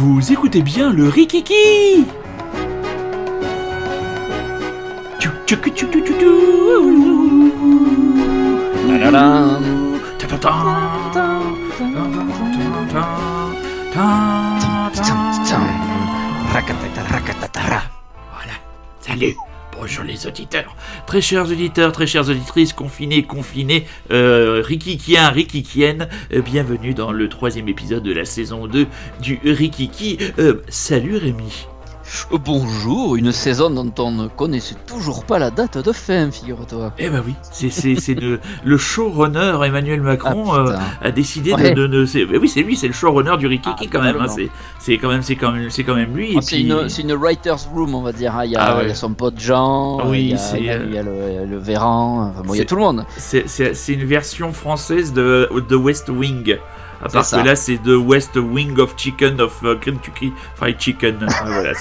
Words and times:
Vous 0.00 0.32
écoutez 0.32 0.62
bien 0.62 0.92
le 0.92 1.08
Rikiki. 1.08 2.04
Ta-da-da. 10.18 10.87
Très 21.08 21.22
chers 21.22 21.50
auditeurs, 21.50 21.92
très 21.92 22.06
chères 22.06 22.28
auditrices, 22.28 22.74
confinés, 22.74 23.22
confinés, 23.22 23.86
euh, 24.10 24.62
Rikikiens, 24.62 25.30
Rikikiennes, 25.30 26.06
euh, 26.34 26.42
bienvenue 26.42 26.92
dans 26.92 27.12
le 27.12 27.30
troisième 27.30 27.66
épisode 27.66 28.02
de 28.02 28.12
la 28.12 28.26
saison 28.26 28.66
2 28.66 28.86
du 29.22 29.40
Rikiki. 29.42 30.18
Euh, 30.38 30.60
salut 30.68 31.16
Rémi. 31.16 31.66
Bonjour, 32.30 33.16
une 33.16 33.32
saison 33.32 33.70
dont 33.70 33.92
on 34.02 34.10
ne 34.10 34.28
connaissait 34.28 34.76
toujours 34.86 35.24
pas 35.24 35.38
la 35.38 35.50
date 35.50 35.78
de 35.78 35.92
fin, 35.92 36.30
figure-toi. 36.30 36.92
Eh 36.98 37.10
ben 37.10 37.22
oui, 37.26 37.34
c'est 37.52 38.14
le, 38.64 38.76
showrunner 38.78 39.58
Emmanuel 39.64 40.00
Macron 40.00 40.44
Ah, 40.52 40.56
euh, 40.58 40.76
a 41.08 41.10
décidé 41.10 41.52
Ouais. 41.52 41.70
de, 41.72 41.82
de, 41.82 41.86
de- 41.86 42.06
c'est- 42.06 42.26
eh 42.30 42.38
oui 42.38 42.48
c'est 42.48 42.62
lui, 42.62 42.76
c'est 42.76 42.86
le 42.86 42.92
showrunner 42.92 43.36
du 43.38 43.46
Rikiki 43.46 43.84
Ah, 43.86 43.90
quand 43.92 44.02
même. 44.02 44.16
hein, 44.20 44.26
c'est 44.78 44.96
quand 44.98 45.08
même 45.08 45.22
c'est 45.22 45.36
quand 45.36 45.52
même 45.52 45.70
c'est 45.70 45.84
quand 45.84 45.94
même 45.94 46.14
lui. 46.14 46.32
Ah, 46.34 46.38
et 46.38 46.42
c'est 46.42 46.56
puis- 46.56 47.02
une, 47.02 47.12
writer's 47.14 47.68
room, 47.74 47.94
on 47.94 48.02
va 48.02 48.12
dire. 48.12 48.34
hein. 48.36 48.44
Il, 48.44 48.52
y 48.52 48.56
a, 48.56 48.60
Ah 48.62 48.76
ouais. 48.78 48.84
il 48.84 48.88
y 48.88 48.92
a 48.92 48.94
son 48.94 49.12
pote 49.14 49.38
Jean, 49.38 50.00
Oui, 50.08 50.34
il 50.56 50.64
y 50.64 50.70
a, 50.70 50.78
il 50.86 50.92
y 50.94 50.96
le, 51.02 51.46
le 51.46 51.58
Véran, 51.58 52.30
enfin, 52.30 52.42
bon, 52.44 52.54
il 52.54 52.58
y 52.58 52.62
a 52.62 52.64
tout 52.64 52.76
le 52.76 52.82
monde. 52.82 53.04
C'est- 53.16 53.46
une 53.88 54.04
version 54.04 54.52
française 54.52 55.12
de, 55.12 55.48
de 55.68 55.76
West 55.76 56.08
Wing. 56.08 56.56
À 57.02 57.08
part 57.08 57.24
ça. 57.24 57.40
que 57.40 57.46
là, 57.46 57.54
c'est 57.56 57.76
The 57.78 57.96
West 57.96 58.36
Wing 58.36 58.78
of 58.78 58.94
Chicken 58.96 59.40
of 59.40 59.60
uh, 59.62 59.78
Kentucky 59.80 60.32
Fried 60.56 60.80
Chicken. 60.80 61.26
Voilà. 61.44 61.72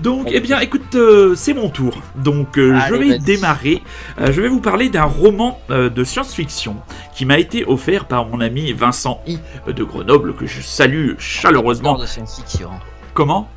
Donc, 0.00 0.28
eh 0.30 0.40
bien, 0.40 0.60
écoute, 0.60 0.94
euh, 0.94 1.34
c'est 1.34 1.52
mon 1.52 1.68
tour. 1.68 2.00
Donc, 2.16 2.56
euh, 2.56 2.78
je 2.88 2.94
vais 2.94 3.18
démarrer. 3.18 3.82
Euh, 4.18 4.32
je 4.32 4.40
vais 4.40 4.48
vous 4.48 4.60
parler 4.60 4.88
d'un 4.88 5.04
roman 5.04 5.60
euh, 5.70 5.90
de 5.90 6.04
science-fiction 6.04 6.76
qui 7.14 7.26
m'a 7.26 7.38
été 7.38 7.64
offert 7.66 8.06
par 8.06 8.26
mon 8.26 8.40
ami 8.40 8.72
Vincent 8.72 9.20
I 9.26 9.38
de 9.66 9.84
Grenoble, 9.84 10.34
que 10.34 10.46
je 10.46 10.60
salue 10.60 11.12
chaleureusement. 11.18 11.90
Amateur 11.96 12.06
de 12.06 12.10
science-fiction. 12.10 12.70
Comment? 13.12 13.48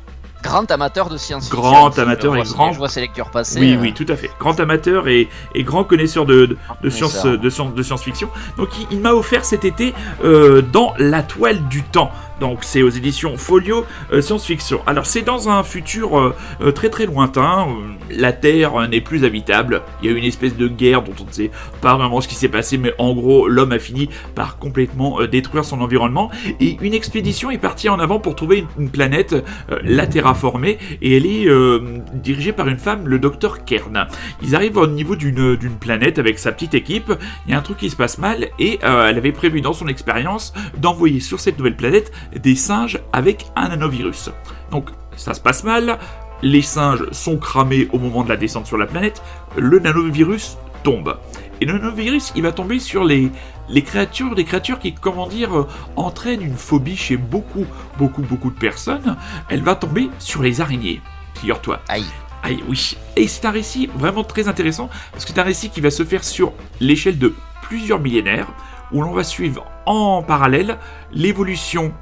Grand 0.44 0.70
amateur 0.70 1.08
de 1.08 1.16
science-fiction. 1.16 1.60
Grand 1.60 1.98
amateur 1.98 2.36
et 2.36 2.42
grand- 2.42 2.72
Je 2.72 2.78
vois 2.78 2.88
ses 2.88 3.00
lectures 3.00 3.30
passer. 3.30 3.58
Oui, 3.60 3.74
euh, 3.74 3.80
oui, 3.80 3.92
tout 3.94 4.06
à 4.08 4.14
fait. 4.16 4.30
Grand 4.38 4.58
amateur 4.60 5.08
et, 5.08 5.28
et 5.54 5.62
grand 5.64 5.84
connaisseur 5.84 6.26
de, 6.26 6.46
de, 6.46 6.56
de 6.82 6.90
science, 6.90 7.24
de, 7.24 7.50
science, 7.50 7.74
de 7.74 7.82
science-fiction. 7.82 8.28
Donc, 8.56 8.68
il, 8.78 8.86
il 8.92 9.00
m'a 9.00 9.12
offert 9.12 9.44
cet 9.44 9.64
été 9.64 9.94
euh, 10.22 10.62
dans 10.62 10.94
La 10.98 11.22
Toile 11.22 11.66
du 11.68 11.82
Temps. 11.82 12.10
Donc, 12.40 12.58
c'est 12.62 12.82
aux 12.82 12.90
éditions 12.90 13.36
Folio 13.36 13.84
euh, 14.12 14.20
Science-Fiction. 14.20 14.80
Alors, 14.86 15.06
c'est 15.06 15.22
dans 15.22 15.48
un 15.48 15.62
futur 15.62 16.18
euh, 16.18 16.34
euh, 16.60 16.72
très 16.72 16.90
très 16.90 17.06
lointain. 17.06 17.68
La 18.10 18.32
Terre 18.32 18.88
n'est 18.88 19.00
plus 19.00 19.24
habitable. 19.24 19.82
Il 20.02 20.10
y 20.10 20.12
a 20.12 20.16
eu 20.16 20.18
une 20.18 20.24
espèce 20.24 20.56
de 20.56 20.68
guerre 20.68 21.02
dont 21.02 21.14
on 21.20 21.26
ne 21.26 21.32
sait 21.32 21.50
pas 21.80 21.96
vraiment 21.96 22.20
ce 22.20 22.28
qui 22.28 22.34
s'est 22.34 22.48
passé, 22.48 22.76
mais 22.78 22.92
en 22.98 23.14
gros, 23.14 23.48
l'homme 23.48 23.72
a 23.72 23.78
fini 23.78 24.08
par 24.34 24.58
complètement 24.58 25.24
détruire 25.26 25.64
son 25.64 25.80
environnement. 25.80 26.30
Et 26.60 26.76
une 26.80 26.94
expédition 26.94 27.50
est 27.50 27.58
partie 27.58 27.88
en 27.88 27.98
avant 27.98 28.18
pour 28.18 28.34
trouver 28.34 28.66
une, 28.78 28.90
planète, 28.90 29.34
la 29.82 30.06
terraformer, 30.06 30.78
et 31.02 31.16
elle 31.16 31.26
est 31.26 31.48
dirigée 32.14 32.52
par 32.52 32.68
une 32.68 32.78
femme, 32.78 33.08
le 33.08 33.18
docteur 33.18 33.64
Kern. 33.64 34.06
Ils 34.42 34.54
arrivent 34.54 34.76
au 34.76 34.86
niveau 34.86 35.16
d'une 35.16 35.76
planète 35.80 36.18
avec 36.18 36.38
sa 36.38 36.52
petite 36.52 36.74
équipe. 36.74 37.12
Il 37.46 37.52
y 37.52 37.54
a 37.54 37.58
un 37.58 37.62
truc 37.62 37.78
qui 37.78 37.90
se 37.90 37.96
passe 37.96 38.18
mal 38.18 38.48
et 38.58 38.78
elle 38.82 39.16
avait 39.16 39.32
prévu 39.32 39.60
dans 39.60 39.72
son 39.72 39.88
expérience 39.88 40.52
d'envoyer 40.78 41.20
sur 41.20 41.40
cette 41.40 41.58
nouvelle 41.58 41.76
planète 41.76 42.12
des 42.34 42.56
singes 42.56 43.00
avec 43.12 43.46
un 43.56 43.68
nanovirus. 43.68 44.30
Donc 44.70 44.90
ça 45.16 45.34
se 45.34 45.40
passe 45.40 45.64
mal. 45.64 45.98
Les 46.42 46.62
singes 46.62 47.10
sont 47.12 47.38
cramés 47.38 47.88
au 47.92 47.98
moment 47.98 48.22
de 48.22 48.28
la 48.28 48.36
descente 48.36 48.66
sur 48.66 48.76
la 48.76 48.86
planète. 48.86 49.22
Le 49.56 49.78
nanovirus 49.78 50.58
tombe. 50.82 51.16
Et 51.60 51.64
le 51.64 51.74
nanovirus, 51.74 52.32
il 52.36 52.42
va 52.42 52.52
tomber 52.52 52.78
sur 52.78 53.04
les, 53.04 53.30
les 53.68 53.82
créatures, 53.82 54.34
des 54.34 54.44
créatures 54.44 54.78
qui, 54.78 54.92
comment 54.92 55.26
dire, 55.26 55.56
euh, 55.56 55.68
entraînent 55.96 56.42
une 56.42 56.56
phobie 56.56 56.96
chez 56.96 57.16
beaucoup, 57.16 57.64
beaucoup, 57.96 58.22
beaucoup 58.22 58.50
de 58.50 58.58
personnes. 58.58 59.16
Elle 59.48 59.62
va 59.62 59.74
tomber 59.74 60.10
sur 60.18 60.42
les 60.42 60.60
araignées. 60.60 61.00
Figure-toi. 61.34 61.80
Aïe. 61.88 62.04
Aïe, 62.42 62.62
oui. 62.68 62.96
Et 63.16 63.26
c'est 63.26 63.46
un 63.46 63.50
récit 63.50 63.88
vraiment 63.96 64.24
très 64.24 64.48
intéressant, 64.48 64.90
parce 65.12 65.24
que 65.24 65.32
c'est 65.32 65.40
un 65.40 65.44
récit 65.44 65.70
qui 65.70 65.80
va 65.80 65.90
se 65.90 66.04
faire 66.04 66.24
sur 66.24 66.52
l'échelle 66.80 67.18
de 67.18 67.32
plusieurs 67.62 68.00
millénaires, 68.00 68.48
où 68.92 69.00
l'on 69.00 69.12
va 69.12 69.24
suivre 69.24 69.64
en 69.86 70.22
parallèle 70.22 70.78
l'évolution 71.12 71.94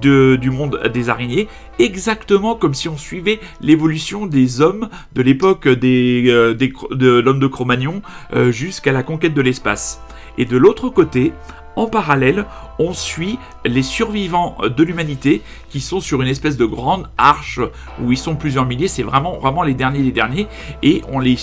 de- 0.00 0.36
du 0.36 0.50
monde 0.50 0.80
des 0.92 1.08
araignées, 1.08 1.48
exactement 1.78 2.54
comme 2.56 2.74
si 2.74 2.88
on 2.88 2.96
suivait 2.96 3.40
l'évolution 3.60 4.26
des 4.26 4.60
hommes 4.60 4.88
de 5.14 5.22
l'époque 5.22 5.68
des, 5.68 6.24
euh, 6.28 6.54
de 6.54 7.20
l'homme 7.20 7.40
de 7.40 7.46
Cro-Magnon 7.46 8.02
euh, 8.34 8.50
jusqu'à 8.50 8.92
la 8.92 9.02
conquête 9.02 9.34
de 9.34 9.42
l'espace. 9.42 10.00
Et 10.36 10.44
de 10.44 10.56
l'autre 10.56 10.88
côté, 10.88 11.32
en 11.78 11.86
parallèle, 11.86 12.44
on 12.80 12.92
suit 12.92 13.38
les 13.64 13.82
survivants 13.82 14.56
de 14.64 14.82
l'humanité 14.82 15.42
qui 15.70 15.80
sont 15.80 16.00
sur 16.00 16.20
une 16.22 16.28
espèce 16.28 16.56
de 16.56 16.64
grande 16.64 17.08
arche 17.16 17.60
où 18.02 18.10
ils 18.10 18.18
sont 18.18 18.34
plusieurs 18.34 18.66
milliers, 18.66 18.88
c'est 18.88 19.02
vraiment, 19.02 19.38
vraiment 19.38 19.62
les 19.62 19.74
derniers 19.74 20.02
les 20.02 20.12
derniers, 20.12 20.48
et 20.82 21.02
on 21.10 21.20
les, 21.20 21.36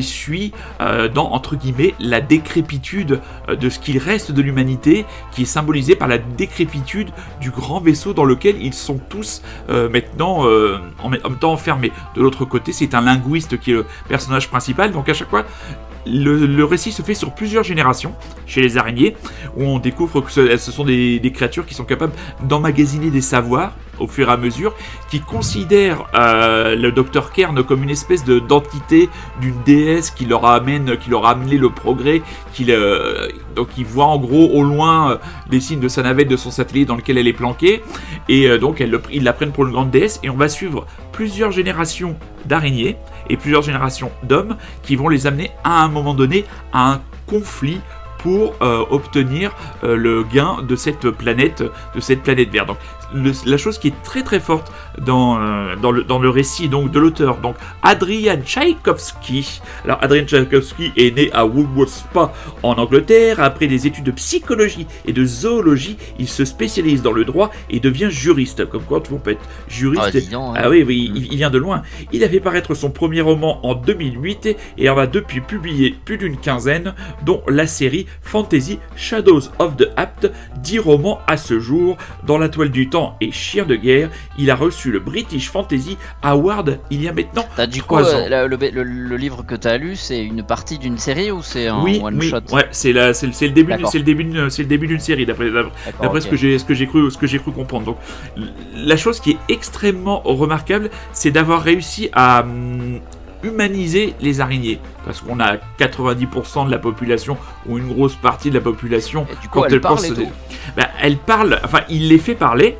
suit 0.00 0.52
euh, 0.80 1.08
dans, 1.08 1.30
entre 1.32 1.56
guillemets, 1.56 1.94
la 2.00 2.20
décrépitude 2.20 3.20
euh, 3.48 3.56
de 3.56 3.68
ce 3.68 3.78
qu'il 3.78 3.98
reste 3.98 4.32
de 4.32 4.40
l'humanité, 4.40 5.04
qui 5.32 5.42
est 5.42 5.46
symbolisée 5.46 5.94
par 5.94 6.08
la 6.08 6.18
décrépitude 6.18 7.10
du 7.40 7.50
grand 7.50 7.80
vaisseau 7.80 8.14
dans 8.14 8.24
lequel 8.24 8.56
ils 8.62 8.74
sont 8.74 8.98
tous 9.10 9.42
euh, 9.68 9.88
maintenant 9.88 10.42
en, 10.42 11.04
en 11.04 11.08
même 11.08 11.38
temps 11.38 11.52
enfermés. 11.52 11.92
De 12.14 12.22
l'autre 12.22 12.44
côté, 12.44 12.72
c'est 12.72 12.94
un 12.94 13.02
linguiste 13.02 13.58
qui 13.60 13.72
est 13.72 13.74
le 13.74 13.86
personnage 14.08 14.48
principal, 14.48 14.92
donc 14.92 15.08
à 15.08 15.14
chaque 15.14 15.28
fois, 15.28 15.44
le, 16.06 16.64
récit 16.64 16.92
se 16.92 17.02
fait 17.02 17.14
sur 17.14 17.32
plusieurs 17.32 17.64
générations 17.64 18.14
chez 18.46 18.60
les 18.60 18.78
araignées, 18.78 19.16
où 19.56 19.64
on 19.64 19.78
découvre 19.78 20.20
que 20.20 20.30
ce, 20.30 20.56
sont 20.58 20.84
des, 20.84 21.32
créatures 21.34 21.66
qui 21.66 21.74
sont 21.74 21.84
capables 21.84 22.12
d'emmagasiner 22.44 23.10
des 23.10 23.20
savoirs 23.20 23.72
au 23.98 24.08
fur 24.08 24.28
et 24.28 24.32
à 24.32 24.36
mesure, 24.36 24.74
qui 25.10 25.20
considèrent 25.20 26.06
euh, 26.14 26.74
le 26.74 26.90
docteur 26.90 27.32
Kern 27.32 27.62
comme 27.62 27.82
une 27.84 27.90
espèce 27.90 28.24
de 28.24 28.40
d'entité 28.40 29.08
d'une 29.40 29.54
déesse 29.64 30.10
qui 30.10 30.24
leur 30.24 30.44
amène, 30.46 30.96
qui 30.96 31.10
leur 31.10 31.26
a 31.26 31.32
amené 31.32 31.56
le 31.56 31.70
progrès, 31.70 32.22
qui 32.52 32.64
le- 32.64 33.28
donc 33.54 33.68
ils 33.76 33.84
voient 33.84 34.06
en 34.06 34.18
gros 34.18 34.48
au 34.52 34.64
loin 34.64 35.12
euh, 35.12 35.16
les 35.50 35.60
signes 35.60 35.80
de 35.80 35.88
sa 35.88 36.02
navette, 36.02 36.28
de 36.28 36.36
son 36.36 36.50
satellite 36.50 36.88
dans 36.88 36.96
lequel 36.96 37.16
elle 37.18 37.28
est 37.28 37.32
planquée, 37.32 37.82
et 38.28 38.48
euh, 38.48 38.58
donc 38.58 38.82
ils 39.12 39.22
la 39.22 39.32
prennent 39.32 39.52
pour 39.52 39.66
une 39.66 39.72
grande 39.72 39.90
déesse, 39.90 40.18
et 40.22 40.30
on 40.30 40.36
va 40.36 40.48
suivre 40.48 40.86
plusieurs 41.12 41.52
générations 41.52 42.16
d'araignées 42.46 42.96
et 43.28 43.36
plusieurs 43.36 43.62
générations 43.62 44.10
d'hommes 44.22 44.56
qui 44.82 44.96
vont 44.96 45.08
les 45.08 45.26
amener 45.26 45.50
à 45.64 45.82
un 45.82 45.88
moment 45.88 46.14
donné 46.14 46.44
à 46.72 46.92
un 46.92 47.00
conflit 47.26 47.80
pour 48.18 48.54
euh, 48.62 48.84
obtenir 48.90 49.54
euh, 49.82 49.96
le 49.96 50.22
gain 50.22 50.62
de 50.62 50.76
cette 50.76 51.10
planète, 51.10 51.62
de 51.94 52.00
verte. 52.50 52.76
Le- 53.14 53.32
la 53.46 53.56
chose 53.56 53.78
qui 53.78 53.88
est 53.88 54.02
très 54.02 54.22
très 54.22 54.40
forte 54.40 54.72
dans, 54.98 55.38
euh, 55.40 55.76
dans, 55.76 55.90
le, 55.90 56.04
dans 56.04 56.18
le 56.18 56.28
récit 56.30 56.68
donc 56.68 56.90
de 56.90 56.98
l'auteur, 56.98 57.38
donc 57.38 57.56
Adrian 57.82 58.36
Tchaïkovski. 58.44 59.60
Alors 59.84 59.98
Adrian 60.02 60.24
Tchaïkovski 60.26 60.92
est 60.96 61.16
né 61.16 61.30
à 61.32 61.44
Woodward 61.46 61.88
Spa 61.88 62.32
en 62.62 62.74
Angleterre. 62.74 63.40
Après 63.40 63.66
des 63.66 63.86
études 63.86 64.04
de 64.04 64.10
psychologie 64.12 64.86
et 65.06 65.12
de 65.12 65.24
zoologie, 65.24 65.96
il 66.18 66.28
se 66.28 66.44
spécialise 66.44 67.02
dans 67.02 67.12
le 67.12 67.24
droit 67.24 67.50
et 67.70 67.80
devient 67.80 68.08
juriste. 68.10 68.66
Comme 68.68 68.82
quoi, 68.82 69.00
tout 69.00 69.10
le 69.12 69.16
monde 69.16 69.24
peut 69.24 69.30
être 69.32 69.48
juriste. 69.68 70.02
Ah, 70.32 70.36
hein. 70.36 70.52
Ah 70.56 70.70
oui, 70.70 70.84
oui, 70.86 71.10
il, 71.14 71.32
il 71.32 71.36
vient 71.36 71.50
de 71.50 71.58
loin. 71.58 71.82
Il 72.12 72.24
a 72.24 72.28
fait 72.28 72.40
paraître 72.40 72.74
son 72.74 72.90
premier 72.90 73.20
roman 73.20 73.64
en 73.66 73.74
2008 73.74 74.56
et 74.78 74.88
en 74.90 74.96
a 74.98 75.06
depuis 75.06 75.40
publié 75.40 75.94
plus 76.04 76.18
d'une 76.18 76.36
quinzaine, 76.36 76.94
dont 77.24 77.42
la 77.48 77.66
série 77.66 78.06
Fantasy 78.22 78.78
Shadows 78.96 79.42
of 79.58 79.76
the 79.76 79.88
Apt, 79.96 80.30
10 80.58 80.78
romans 80.78 81.20
à 81.26 81.36
ce 81.36 81.58
jour. 81.60 81.96
Dans 82.26 82.38
la 82.38 82.48
toile 82.48 82.70
du 82.70 82.88
temps 82.88 83.01
et 83.20 83.30
Chien 83.32 83.64
de 83.64 83.76
guerre, 83.76 84.08
il 84.38 84.50
a 84.50 84.54
reçu 84.56 84.90
le 84.90 85.00
British 85.00 85.50
Fantasy 85.50 85.96
Award 86.22 86.78
il 86.90 87.02
y 87.02 87.08
a 87.08 87.12
maintenant 87.12 87.44
T'as 87.56 87.66
du 87.66 87.80
coup, 87.82 87.96
trois 87.96 88.14
euh, 88.14 88.24
ans. 88.24 88.28
la- 88.28 88.46
le, 88.46 88.56
le- 88.56 88.82
le 88.82 89.16
livre 89.16 89.44
que 89.46 89.54
t'as 89.54 89.76
lu, 89.78 89.96
c'est 89.96 90.22
une 90.24 90.42
partie 90.42 90.78
d'une 90.78 90.98
série 90.98 91.30
ou 91.30 91.42
c'est 91.42 91.66
un 91.68 91.82
oui, 91.82 92.00
one 92.02 92.18
oui, 92.18 92.28
shot 92.30 92.38
ouais, 92.52 92.66
c'est 92.70 92.92
le, 92.92 93.48
début, 93.50 93.70
D'accord. 93.72 93.90
c'est 93.90 93.98
le 93.98 94.04
début, 94.04 94.24
d'une- 94.24 94.50
c'est 94.50 94.62
le 94.62 94.68
début 94.68 94.86
d'une 94.86 95.00
série 95.00 95.26
d'après 95.26 95.46
ce 96.20 96.26
que 96.28 96.36
j'ai 96.36 96.58
ce 96.58 96.64
que 96.64 96.74
j'ai 96.74 96.86
cru 96.86 97.10
ce 97.10 97.18
que 97.18 97.26
j'ai 97.26 97.38
cru 97.38 97.52
comprendre. 97.52 97.86
Donc 97.86 97.96
la 98.74 98.96
chose 98.96 99.20
qui 99.20 99.32
est 99.32 99.38
extrêmement 99.48 100.20
remarquable, 100.24 100.90
c'est 101.12 101.30
d'avoir 101.30 101.62
réussi 101.62 102.08
à 102.12 102.42
hum, 102.42 103.00
humaniser 103.42 104.14
les 104.20 104.40
araignées 104.40 104.78
parce 105.04 105.20
qu'on 105.20 105.40
a 105.40 105.56
90% 105.78 106.66
de 106.66 106.70
la 106.70 106.78
population 106.78 107.36
ou 107.66 107.78
une 107.78 107.92
grosse 107.92 108.14
partie 108.14 108.50
de 108.50 108.54
la 108.54 108.60
population 108.60 109.26
Et 109.32 109.42
du 109.42 109.48
coup, 109.48 109.64
elle 109.64 109.80
parle 109.80 110.04
et 110.06 110.10
tout. 110.14 110.28
bah, 110.76 110.88
elle 111.00 111.16
parle 111.16 111.58
enfin 111.64 111.80
il 111.88 112.08
les 112.08 112.18
fait 112.18 112.36
parler 112.36 112.76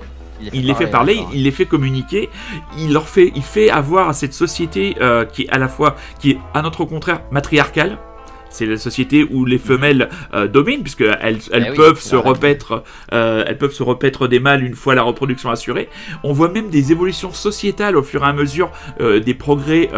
il 0.52 0.66
les 0.66 0.74
fait 0.74 0.86
parler, 0.86 1.20
il 1.32 1.44
les 1.44 1.50
fait 1.50 1.66
communiquer, 1.66 2.30
il 2.78 2.92
leur 2.92 3.08
fait, 3.08 3.32
il 3.34 3.42
fait 3.42 3.70
avoir 3.70 4.08
à 4.08 4.12
cette 4.12 4.34
société 4.34 4.96
euh, 5.00 5.24
qui 5.24 5.42
est 5.42 5.50
à 5.50 5.58
la 5.58 5.68
fois, 5.68 5.96
qui 6.18 6.32
est 6.32 6.38
à 6.54 6.62
notre 6.62 6.84
contraire 6.84 7.22
matriarcale, 7.30 7.98
c'est 8.52 8.66
la 8.66 8.76
société 8.76 9.26
où 9.28 9.44
les 9.44 9.58
femelles 9.58 10.08
euh, 10.34 10.46
dominent, 10.46 10.82
puisque 10.82 11.02
elles, 11.02 11.38
elles 11.52 11.70
Eh 11.72 11.76
peuvent 11.76 12.00
se 12.00 12.16
repaître, 12.16 12.84
euh, 13.12 13.44
elles 13.46 13.58
peuvent 13.58 13.72
se 13.72 13.82
repaître 13.82 14.28
des 14.28 14.40
mâles 14.40 14.62
une 14.62 14.74
fois 14.74 14.94
la 14.94 15.02
reproduction 15.02 15.50
assurée. 15.50 15.88
On 16.22 16.32
voit 16.32 16.50
même 16.50 16.68
des 16.68 16.92
évolutions 16.92 17.32
sociétales 17.32 17.96
au 17.96 18.02
fur 18.02 18.22
et 18.22 18.26
à 18.26 18.32
mesure 18.32 18.70
euh, 19.00 19.20
des 19.20 19.34
progrès. 19.34 19.90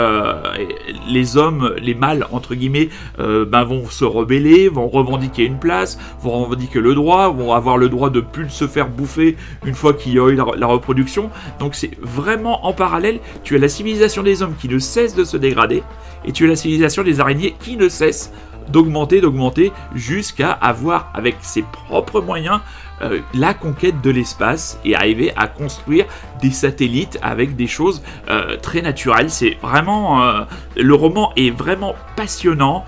les 1.08 1.36
hommes, 1.36 1.74
les 1.80 1.94
mâles 1.94 2.26
entre 2.30 2.54
guillemets, 2.54 2.88
ben, 3.18 3.64
vont 3.64 3.88
se 3.88 4.04
rebeller, 4.04 4.68
vont 4.68 4.88
revendiquer 4.88 5.44
une 5.44 5.58
place, 5.58 5.98
vont 6.22 6.44
revendiquer 6.44 6.80
le 6.80 6.94
droit, 6.94 7.28
vont 7.28 7.52
avoir 7.52 7.76
le 7.76 7.88
droit 7.88 8.10
de 8.10 8.20
plus 8.20 8.50
se 8.50 8.66
faire 8.66 8.88
bouffer 8.88 9.36
une 9.64 9.74
fois 9.74 9.94
qu'il 9.94 10.14
y 10.14 10.18
a 10.18 10.28
eu 10.28 10.34
la, 10.34 10.46
la 10.56 10.66
reproduction. 10.66 11.30
Donc 11.58 11.74
c'est 11.74 11.90
vraiment 12.00 12.66
en 12.66 12.72
parallèle, 12.72 13.18
tu 13.42 13.56
as 13.56 13.58
la 13.58 13.68
civilisation 13.68 14.22
des 14.22 14.42
hommes 14.42 14.54
qui 14.58 14.68
ne 14.68 14.78
cesse 14.78 15.14
de 15.14 15.24
se 15.24 15.36
dégrader, 15.36 15.82
et 16.24 16.32
tu 16.32 16.44
as 16.44 16.48
la 16.48 16.56
civilisation 16.56 17.02
des 17.02 17.20
araignées 17.20 17.54
qui 17.60 17.76
ne 17.76 17.88
cesse 17.88 18.32
d'augmenter, 18.68 19.20
d'augmenter, 19.20 19.72
jusqu'à 19.94 20.50
avoir 20.50 21.10
avec 21.14 21.36
ses 21.40 21.62
propres 21.62 22.20
moyens 22.20 22.60
euh, 23.02 23.20
la 23.34 23.54
conquête 23.54 24.00
de 24.02 24.10
l'espace 24.10 24.78
et 24.84 24.94
arriver 24.94 25.32
à 25.36 25.48
construire 25.48 26.06
des 26.40 26.52
satellites 26.52 27.18
avec 27.22 27.56
des 27.56 27.66
choses 27.66 28.02
euh, 28.28 28.56
très 28.56 28.82
naturelles. 28.82 29.30
C'est 29.30 29.58
vraiment... 29.60 30.22
euh, 30.22 30.44
le 30.76 30.94
roman 30.94 31.32
est 31.36 31.50
vraiment 31.50 31.94
passionnant. 32.16 32.84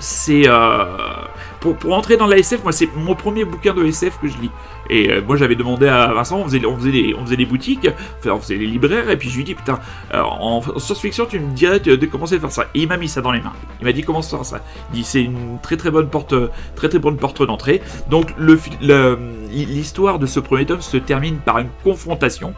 C'est... 0.00 0.48
pour, 1.62 1.92
entrer 1.92 2.16
dans 2.16 2.26
la 2.26 2.38
SF, 2.38 2.62
moi 2.64 2.72
c'est 2.72 2.88
mon 2.96 3.14
premier 3.14 3.44
bouquin 3.44 3.72
de 3.72 3.84
SF 3.84 4.18
que 4.20 4.28
je 4.28 4.36
lis. 4.38 4.50
Et 4.90 5.10
euh, 5.10 5.22
moi 5.26 5.36
j'avais 5.36 5.54
demandé 5.54 5.86
à 5.86 6.12
Vincent, 6.12 6.38
on 6.38 6.44
faisait, 6.44 6.64
on, 6.66 6.76
faisait 6.76 6.90
des, 6.90 7.14
on 7.18 7.24
faisait 7.24 7.44
boutiques, 7.44 7.88
on 8.26 8.40
faisait 8.40 8.56
les 8.56 8.66
libraires, 8.66 9.08
et 9.10 9.16
puis 9.16 9.30
je 9.30 9.36
lui 9.36 9.44
dis 9.44 9.54
putain, 9.54 9.78
euh, 10.12 10.20
en, 10.20 10.58
en 10.58 10.78
science-fiction 10.78 11.26
tu 11.26 11.38
me 11.38 11.52
dirais 11.52 11.80
de, 11.80 12.06
commencer 12.06 12.36
à 12.36 12.40
faire 12.40 12.52
ça. 12.52 12.64
Et 12.74 12.80
il 12.80 12.88
m'a 12.88 12.96
mis 12.96 13.08
ça 13.08 13.20
dans 13.20 13.32
les 13.32 13.40
mains. 13.40 13.52
Il 13.80 13.84
m'a 13.84 13.92
dit 13.92 14.02
comment 14.02 14.22
faire 14.22 14.44
ça? 14.44 14.60
Il 14.92 14.96
dit 14.96 15.04
c'est 15.04 15.22
une 15.22 15.58
très 15.62 15.76
très 15.76 15.90
bonne 15.90 16.08
porte, 16.08 16.34
très 16.74 16.88
très 16.88 16.98
bonne 16.98 17.16
porte 17.16 17.42
d'entrée. 17.46 17.80
Donc 18.10 18.34
l'histoire 18.40 20.18
de 20.18 20.26
ce 20.26 20.40
premier 20.40 20.66
tome 20.66 20.82
se 20.82 20.96
termine 20.96 21.36
par 21.36 21.58
une 21.58 21.68
confrontation. 21.84 22.54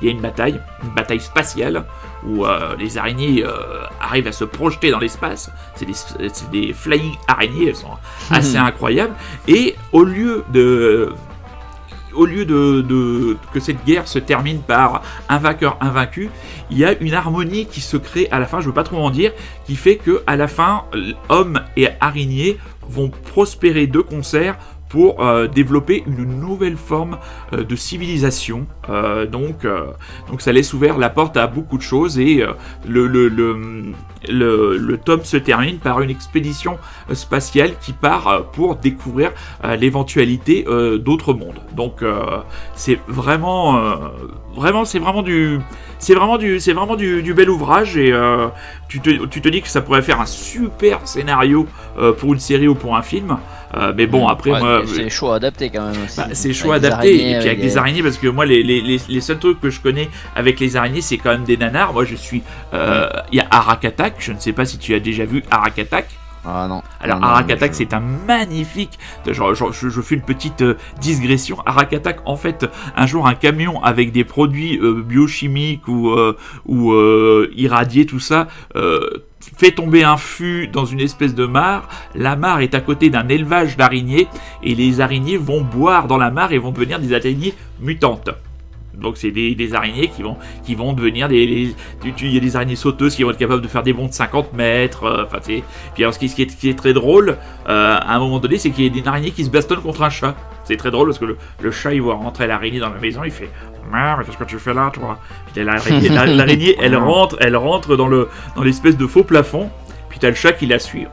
Il 0.00 0.06
y 0.06 0.08
a 0.08 0.12
une 0.12 0.20
bataille, 0.20 0.60
une 0.84 0.90
bataille 0.94 1.20
spatiale, 1.20 1.84
où 2.26 2.44
euh, 2.44 2.74
les 2.78 2.98
araignées 2.98 3.44
euh, 3.44 3.84
arrivent 4.00 4.28
à 4.28 4.32
se 4.32 4.44
projeter 4.44 4.90
dans 4.90 4.98
l'espace. 4.98 5.50
C'est 5.74 5.86
des, 6.50 6.72
flying 6.72 7.14
araignées, 7.26 7.68
elles 7.68 7.76
sont 7.76 7.96
assez 8.30 8.56
incroyables. 8.56 9.14
Et 9.46 9.74
au 9.92 10.04
lieu 10.04 10.44
de, 10.52 11.12
au 12.14 12.26
lieu 12.26 12.44
de, 12.44 12.80
de- 12.82 13.36
que 13.52 13.60
cette 13.60 13.84
guerre 13.84 14.08
se 14.08 14.18
termine 14.18 14.60
par 14.60 15.02
un 15.28 15.38
vainqueur 15.38 15.76
invaincu, 15.80 16.30
il 16.70 16.78
y 16.78 16.84
a 16.84 16.96
une 17.00 17.14
harmonie 17.14 17.66
qui 17.66 17.80
se 17.80 17.96
crée 17.96 18.28
à 18.30 18.38
la 18.38 18.46
fin. 18.46 18.60
Je 18.60 18.66
veux 18.66 18.72
pas 18.74 18.84
trop 18.84 18.98
en 18.98 19.10
dire, 19.10 19.32
qui 19.66 19.76
fait 19.76 19.96
que 19.96 20.22
à 20.26 20.36
la 20.36 20.48
fin, 20.48 20.84
hommes 21.28 21.60
et 21.76 21.88
araignées 22.00 22.58
vont 22.88 23.10
prospérer 23.10 23.86
de 23.86 24.00
concert 24.00 24.56
pour 24.88 25.22
euh, 25.22 25.46
développer 25.46 26.02
une 26.06 26.40
nouvelle 26.40 26.76
forme 26.76 27.18
euh, 27.52 27.64
de 27.64 27.76
civilisation. 27.76 28.66
Euh, 28.88 29.26
donc, 29.26 29.66
ça 30.38 30.52
laisse 30.52 30.72
ouvert 30.72 30.98
la 30.98 31.10
porte 31.10 31.36
à 31.36 31.46
beaucoup 31.46 31.76
de 31.76 31.82
choses 31.82 32.18
et 32.18 32.44
le, 32.86 33.92
le, 34.28 34.76
le 34.76 34.98
tome 34.98 35.24
se 35.24 35.36
termine 35.36 35.78
par 35.78 36.00
une 36.00 36.10
expédition 36.10 36.78
euh, 37.10 37.14
spatiale 37.14 37.72
qui 37.80 37.92
part 37.92 38.28
euh, 38.28 38.40
pour 38.52 38.76
découvrir 38.76 39.32
euh, 39.64 39.76
l'éventualité 39.76 40.64
d'autres 40.98 41.34
mondes. 41.34 41.60
Donc 41.74 42.02
c'est 42.74 42.98
vraiment, 43.08 43.80
vraiment, 44.54 44.84
c'est 44.84 44.98
vraiment 44.98 45.22
du, 45.22 45.58
c'est 45.98 46.14
vraiment 46.14 46.38
du, 46.38 46.58
c'est 46.60 46.72
vraiment 46.72 46.96
du, 46.96 47.22
du 47.22 47.34
bel 47.34 47.50
ouvrage 47.50 47.96
et 47.96 48.12
tu, 48.88 49.00
te, 49.00 49.26
tu 49.26 49.40
te 49.40 49.48
dis 49.48 49.62
que 49.62 49.68
ça 49.68 49.80
pourrait 49.80 50.02
faire 50.02 50.20
un 50.20 50.26
super 50.26 51.06
scénario 51.06 51.66
pour 52.18 52.32
une 52.32 52.40
série 52.40 52.68
ou 52.68 52.74
pour 52.74 52.96
un 52.96 53.02
film. 53.02 53.36
Euh, 53.76 53.92
mais 53.94 54.06
bon, 54.06 54.26
après 54.28 54.50
Ouais, 54.52 54.60
moi, 54.60 54.82
c'est 54.86 55.10
chaud 55.10 55.30
adapté 55.30 55.68
quand 55.68 55.84
même 55.90 56.02
aussi. 56.04 56.16
bah, 56.16 56.28
c'est 56.32 56.54
chaud 56.54 56.72
adapté, 56.72 56.96
araignées, 56.96 57.36
et 57.36 57.38
puis 57.38 57.48
avec 57.48 57.60
des 57.60 57.76
araignées, 57.76 58.02
parce 58.02 58.16
que 58.16 58.26
moi, 58.28 58.46
les, 58.46 58.62
les, 58.62 58.80
les, 58.80 58.98
les 59.06 59.20
seuls 59.20 59.38
trucs 59.38 59.60
que 59.60 59.68
je 59.68 59.78
connais 59.80 60.08
avec 60.34 60.58
les 60.58 60.76
araignées, 60.76 61.02
c'est 61.02 61.18
quand 61.18 61.30
même 61.32 61.44
des 61.44 61.58
nanars. 61.58 61.92
Moi, 61.92 62.06
je 62.06 62.14
suis. 62.16 62.42
euh, 62.72 63.06
Il 63.30 63.36
y 63.36 63.40
a 63.42 63.46
Je 64.18 64.32
ne 64.32 64.38
sais 64.38 64.52
pas 64.52 64.64
si 64.64 64.78
tu 64.78 64.94
as 64.94 65.00
déjà 65.00 65.24
vu 65.24 65.42
Arakatak. 65.50 66.06
Ah 66.44 66.66
non. 66.68 66.82
Alors, 67.00 67.16
Non, 67.20 67.26
non, 67.26 67.32
Arakatak, 67.32 67.72
je- 67.72 67.76
c'est 67.78 67.92
un 67.94 68.00
magnifique. 68.26 68.98
Je, 69.26 69.32
je 69.32 70.00
fais 70.00 70.14
une 70.14 70.22
petite 70.22 70.62
euh, 70.62 70.76
digression. 71.00 71.58
Arakatak, 71.66 72.20
en 72.24 72.36
fait, 72.36 72.66
un 72.96 73.06
jour, 73.06 73.26
un 73.26 73.34
camion 73.34 73.82
avec 73.82 74.12
des 74.12 74.24
produits 74.24 74.78
euh, 74.78 75.02
biochimiques 75.02 75.88
ou, 75.88 76.10
euh, 76.10 76.36
ou 76.64 76.94
irradiés, 77.56 78.06
tout 78.06 78.20
ça. 78.20 78.46
fait 79.56 79.72
tomber 79.72 80.04
un 80.04 80.16
fût 80.16 80.68
dans 80.68 80.84
une 80.84 81.00
espèce 81.00 81.34
de 81.34 81.44
mare. 81.46 81.88
La 82.14 82.36
mare 82.36 82.60
est 82.60 82.74
à 82.74 82.80
côté 82.80 83.10
d'un 83.10 83.26
élevage 83.28 83.76
d'araignées 83.76 84.28
et 84.62 84.74
les 84.74 85.00
araignées 85.00 85.36
vont 85.36 85.62
boire 85.62 86.06
dans 86.06 86.18
la 86.18 86.30
mare 86.30 86.52
et 86.52 86.58
vont 86.58 86.70
devenir 86.70 86.98
des 87.00 87.12
araignées 87.14 87.54
mutantes. 87.80 88.30
Donc 89.00 89.16
c'est 89.16 89.30
des, 89.30 89.54
des 89.54 89.74
araignées 89.74 90.08
qui 90.08 90.22
vont, 90.22 90.36
qui 90.64 90.74
vont 90.74 90.92
devenir 90.92 91.28
des... 91.28 91.74
Il 92.22 92.34
y 92.34 92.36
a 92.36 92.40
des 92.40 92.56
araignées 92.56 92.76
sauteuses 92.76 93.14
qui 93.14 93.22
vont 93.22 93.30
être 93.30 93.38
capables 93.38 93.62
de 93.62 93.68
faire 93.68 93.82
des 93.82 93.92
bonds 93.92 94.06
de 94.08 94.12
50 94.12 94.52
mètres. 94.52 95.04
euh, 95.04 95.24
Enfin, 95.24 95.38
c'est... 95.40 95.62
Puis 95.94 96.02
alors 96.04 96.14
ce 96.14 96.18
qui, 96.18 96.28
ce 96.28 96.34
qui 96.36 96.42
est, 96.42 96.50
ce 96.50 96.56
qui 96.56 96.68
est 96.70 96.74
très 96.78 96.92
drôle, 96.92 97.36
euh, 97.68 97.96
à 98.00 98.16
un 98.16 98.18
moment 98.18 98.38
donné, 98.40 98.58
c'est 98.58 98.70
qu'il 98.70 98.92
y 98.92 98.96
a 98.96 99.00
une 99.00 99.08
araignée 99.08 99.30
qui 99.30 99.44
se 99.44 99.50
bastonne 99.50 99.80
contre 99.80 100.02
un 100.02 100.10
chat. 100.10 100.34
C'est 100.64 100.76
très 100.76 100.90
drôle 100.90 101.08
parce 101.08 101.18
que 101.18 101.24
le, 101.24 101.36
le 101.60 101.70
chat, 101.70 101.94
il 101.94 102.02
voit 102.02 102.14
rentrer 102.16 102.46
l'araignée 102.46 102.78
dans 102.80 102.90
la 102.90 102.98
maison, 103.00 103.22
il 103.24 103.30
fait 103.30 103.50
Merde, 103.90 104.20
qu'est-ce 104.26 104.36
que 104.36 104.44
tu 104.44 104.58
fais 104.58 104.74
là, 104.74 104.90
toi? 104.92 105.18
L'araignée, 105.56 106.76
elle 106.80 106.94
rentre, 106.96 107.36
elle 107.40 107.56
rentre 107.56 107.96
dans, 107.96 108.08
le, 108.08 108.28
dans 108.54 108.62
l'espèce 108.62 108.96
de 108.96 109.06
faux 109.06 109.24
plafond. 109.24 109.70
T'as 110.20 110.28
le 110.30 110.34
chat 110.34 110.52
qui 110.52 110.66
la 110.66 110.78
suit. 110.78 111.06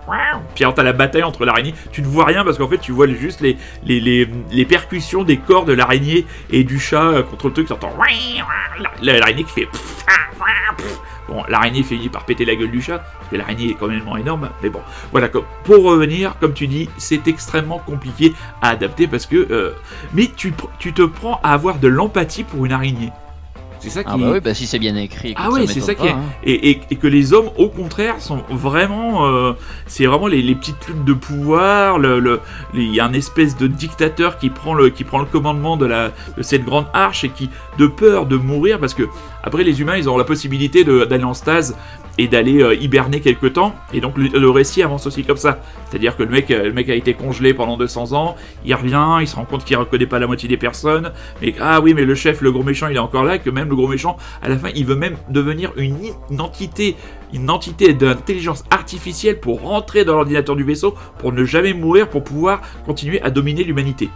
Puis 0.56 0.64
alors 0.64 0.74
t'as 0.74 0.84
la 0.84 0.94
bataille 0.94 1.24
entre 1.24 1.46
l'araignée. 1.46 1.74
Tu 1.92 2.02
ne 2.02 2.08
vois 2.08 2.26
rien 2.26 2.44
parce 2.44 2.58
qu'en 2.58 2.68
fait 2.68 2.78
tu 2.80 2.92
vois 2.92 3.08
juste 3.08 3.42
les, 3.42 3.58
les, 3.86 4.00
les, 4.00 4.30
les 4.52 4.66
percussions 4.66 5.24
des 5.24 5.38
corps 5.38 5.66
de 5.66 5.74
l'araignée 5.74 6.26
et 6.52 6.64
du 6.64 6.80
chat 6.80 7.02
euh, 7.04 7.24
contre 7.24 7.48
le 7.48 7.54
truc. 7.54 7.68
T'entends 7.68 7.94
la- 9.02 9.20
l'araignée 9.20 9.44
qui 9.44 9.52
fait. 9.52 9.68
Bon, 11.28 11.44
l'araignée 11.50 11.82
finit 11.82 12.10
par 12.10 12.24
péter 12.26 12.46
la 12.46 12.56
gueule 12.56 12.70
du 12.70 12.82
chat 12.82 13.00
parce 13.00 13.32
que 13.32 13.36
l'araignée 13.36 13.72
est 13.72 13.74
quand 13.74 13.88
même 13.88 14.04
énorme. 14.20 14.50
Mais 14.62 14.70
bon, 14.70 14.82
voilà. 15.12 15.28
Pour 15.64 15.84
revenir, 15.84 16.36
comme 16.40 16.54
tu 16.54 16.68
dis, 16.68 16.88
c'est 16.98 17.28
extrêmement 17.28 17.80
compliqué 17.80 18.34
à 18.62 18.70
adapter 18.70 19.08
parce 19.08 19.26
que. 19.26 19.48
euh, 19.52 19.72
mais 20.14 20.28
tu, 20.36 20.54
tu 20.78 20.94
te 20.94 21.02
prends 21.02 21.40
à 21.44 21.54
avoir 21.54 21.78
de 21.80 21.88
l'empathie 21.88 22.44
pour 22.44 22.66
une 22.66 22.72
araignée. 22.74 23.12
C'est 23.86 23.92
ça 23.92 24.04
qui. 24.04 24.10
Ah 24.12 24.18
bah 24.18 24.30
oui, 24.34 24.40
bah 24.40 24.54
si 24.54 24.66
c'est 24.68 24.80
bien 24.80 24.96
écrit. 24.96 25.34
Ah 25.38 25.50
ouais, 25.52 25.62
c'est 25.68 25.80
ça 25.82 25.96
qui 25.96 26.08
est. 26.08 26.12
hein. 26.12 26.20
Et, 26.44 26.70
et- 26.72 26.82
et 26.92 26.96
que 26.96 27.08
les 27.08 27.34
hommes, 27.34 27.50
au 27.58 27.70
contraire, 27.70 28.16
sont 28.20 28.44
vraiment. 28.50 29.26
euh, 29.28 29.54
c'est 29.88 30.06
vraiment 30.06 30.28
les, 30.28 30.42
les 30.42 30.56
petites 30.56 30.88
luttes 30.88 31.06
de 31.06 31.14
pouvoir. 31.14 32.00
le- 32.00 32.20
le- 32.20 32.40
les- 32.74 32.84
Il 32.84 32.94
y 32.96 33.00
a 33.00 33.06
un 33.06 33.14
espèce 33.14 33.56
de 33.58 33.68
dictateur 33.68 34.38
qui 34.38 34.50
prend 34.50 34.74
le, 34.74 34.90
qui 34.90 35.04
prend 35.04 35.20
le 35.20 35.26
commandement 35.26 35.78
de, 35.78 35.86
la, 35.86 36.12
de 36.38 36.42
cette 36.44 36.66
grande 36.66 36.86
arche 36.94 37.24
et 37.24 37.30
qui, 37.30 37.50
de 37.78 37.88
peur 37.88 38.26
de 38.26 38.36
mourir, 38.38 38.80
parce 38.80 38.94
que 38.94 39.04
après 39.44 39.64
les 39.64 39.80
humains, 39.82 39.98
ils 39.98 40.08
auront 40.08 40.18
la 40.18 40.24
possibilité 40.24 40.84
d'aller 40.84 41.24
en 41.24 41.34
stase 41.34 41.76
et 42.18 42.28
d'aller 42.28 42.62
euh, 42.62 42.76
hiberner 42.76 43.20
quelque 43.20 43.48
temps. 43.48 43.76
Et 43.94 44.02
donc 44.02 44.18
le, 44.18 44.50
récit 44.50 44.84
avance 44.84 45.08
aussi 45.08 45.24
comme 45.24 45.38
ça. 45.38 45.60
C'est-à-dire 45.90 46.16
que 46.16 46.24
le 46.24 46.30
mec, 46.30 46.52
euh, 46.52 46.66
le 46.66 46.74
mec 46.74 46.90
a 46.90 46.96
été 46.96 47.14
congelé 47.14 47.54
pendant 47.54 47.78
200 47.78 48.14
ans, 48.14 48.36
il 48.66 48.74
revient, 48.74 49.18
il 49.22 49.28
se 49.28 49.36
rend 49.36 49.46
compte 49.46 49.66
qu'il 49.66 49.78
reconnaît 49.78 50.06
pas 50.06 50.20
la 50.20 50.28
moitié 50.28 50.48
des 50.48 50.58
personnes, 50.58 51.12
mais 51.42 51.54
ah 51.60 51.82
oui, 51.82 51.94
mais 51.94 52.06
le 52.06 52.16
chef, 52.16 52.42
le 52.42 52.52
gros 52.52 52.64
méchant, 52.64 52.88
il 52.88 52.96
est 52.96 53.00
encore 53.00 53.24
là, 53.24 53.38
que 53.38 53.50
même 53.50 53.70
le 53.70 53.76
gros 53.76 53.88
méchant, 53.88 54.18
à 54.42 54.50
la 54.50 54.58
fin, 54.58 54.70
il 54.76 54.86
veut 54.86 54.96
même 54.96 55.16
devenir 55.30 55.72
une 55.78 55.96
entité, 56.40 56.96
une 57.34 57.50
entité 57.50 57.94
d'intelligence 57.94 58.64
artificielle 58.70 59.40
pour 59.40 59.62
rentrer 59.62 60.06
dans 60.06 60.14
l'ordinateur 60.14 60.56
du 60.56 60.64
vaisseau, 60.64 60.96
pour 61.20 61.32
ne 61.32 61.44
jamais 61.44 61.74
mourir, 61.74 62.10
pour 62.10 62.24
pouvoir 62.24 62.62
continuer 62.86 63.22
à 63.22 63.30
dominer 63.30 63.64
l'humanité. 63.64 64.10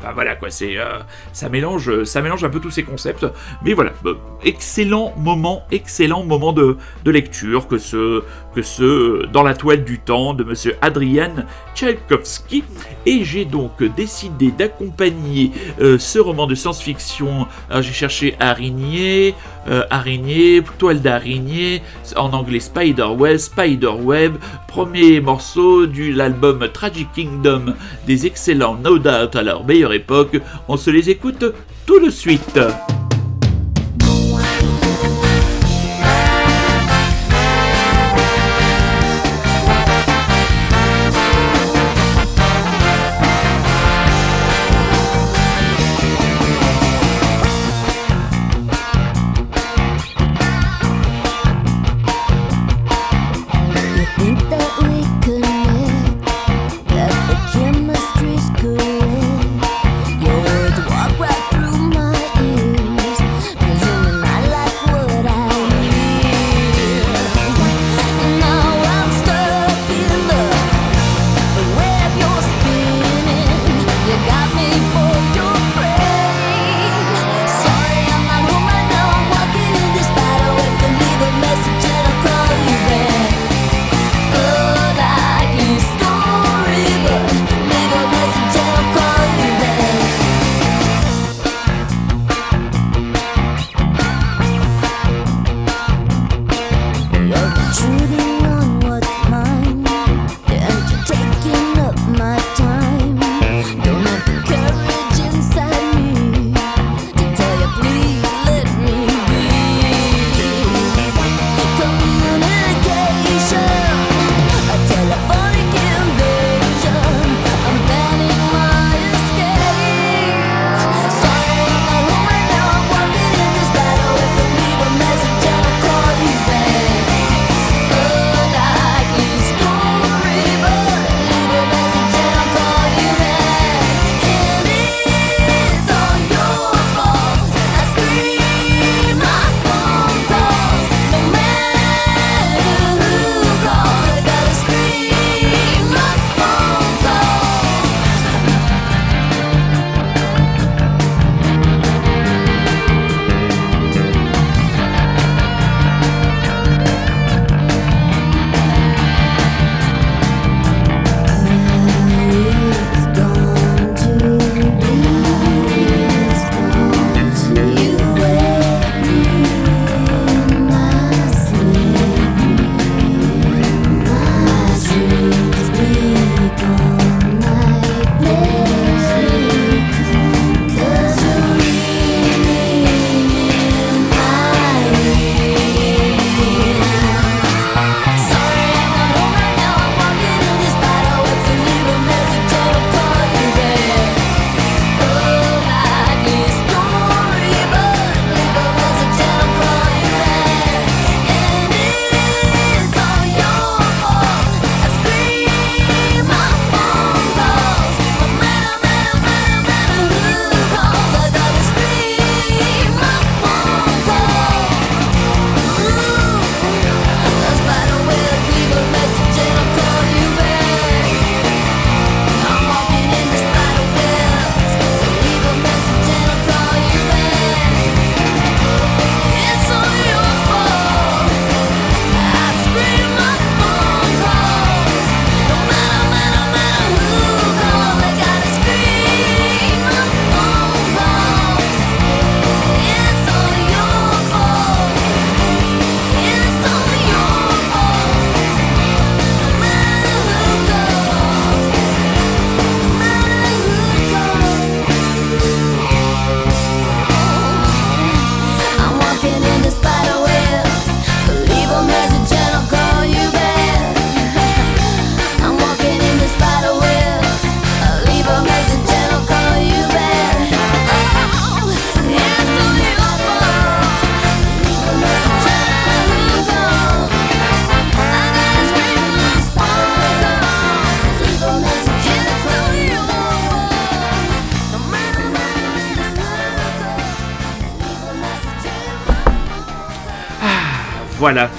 Enfin 0.00 0.12
voilà 0.12 0.36
quoi, 0.36 0.48
c'est 0.48 0.78
euh, 0.78 1.00
ça 1.32 1.48
mélange, 1.48 2.04
ça 2.04 2.22
mélange 2.22 2.44
un 2.44 2.50
peu 2.50 2.60
tous 2.60 2.70
ces 2.70 2.84
concepts, 2.84 3.26
mais 3.64 3.72
voilà, 3.72 3.92
bah, 4.04 4.12
excellent 4.44 5.12
moment, 5.16 5.64
excellent 5.72 6.22
moment 6.22 6.52
de, 6.52 6.76
lecture 7.04 7.66
que 7.66 7.78
ce 7.78 8.22
que 8.54 8.62
ce 8.62 8.82
euh, 8.82 9.26
dans 9.32 9.42
la 9.42 9.54
toile 9.54 9.82
du 9.82 9.98
temps 9.98 10.34
de 10.34 10.44
Monsieur 10.44 10.76
Adrian 10.82 11.32
Tchaïkovski, 11.74 12.62
et 13.06 13.24
j'ai 13.24 13.44
donc 13.44 13.82
décidé 13.96 14.52
d'accompagner 14.52 15.50
euh, 15.80 15.98
ce 15.98 16.20
roman 16.20 16.46
de 16.46 16.54
science-fiction. 16.54 17.48
Alors 17.68 17.82
j'ai 17.82 17.92
cherché 17.92 18.36
araignée, 18.38 19.34
euh, 19.68 19.84
araignée, 19.90 20.62
toile 20.78 21.00
d'araignée, 21.00 21.82
en 22.16 22.32
anglais 22.32 22.60
Spiderweb, 22.60 23.36
Spiderweb, 23.36 24.36
premier 24.66 25.20
morceau 25.20 25.86
de 25.86 26.14
l'album 26.14 26.68
Tragic 26.72 27.08
Kingdom 27.12 27.74
des 28.06 28.26
excellents 28.26 28.76
No 28.76 28.98
Doubt 28.98 29.34
à 29.34 29.42
leur 29.42 29.64
meilleure 29.64 29.92
époque. 29.92 30.40
On 30.68 30.76
se 30.76 30.90
les 30.90 31.10
écoute 31.10 31.44
tout 31.86 32.00
de 32.00 32.10
suite. 32.10 32.60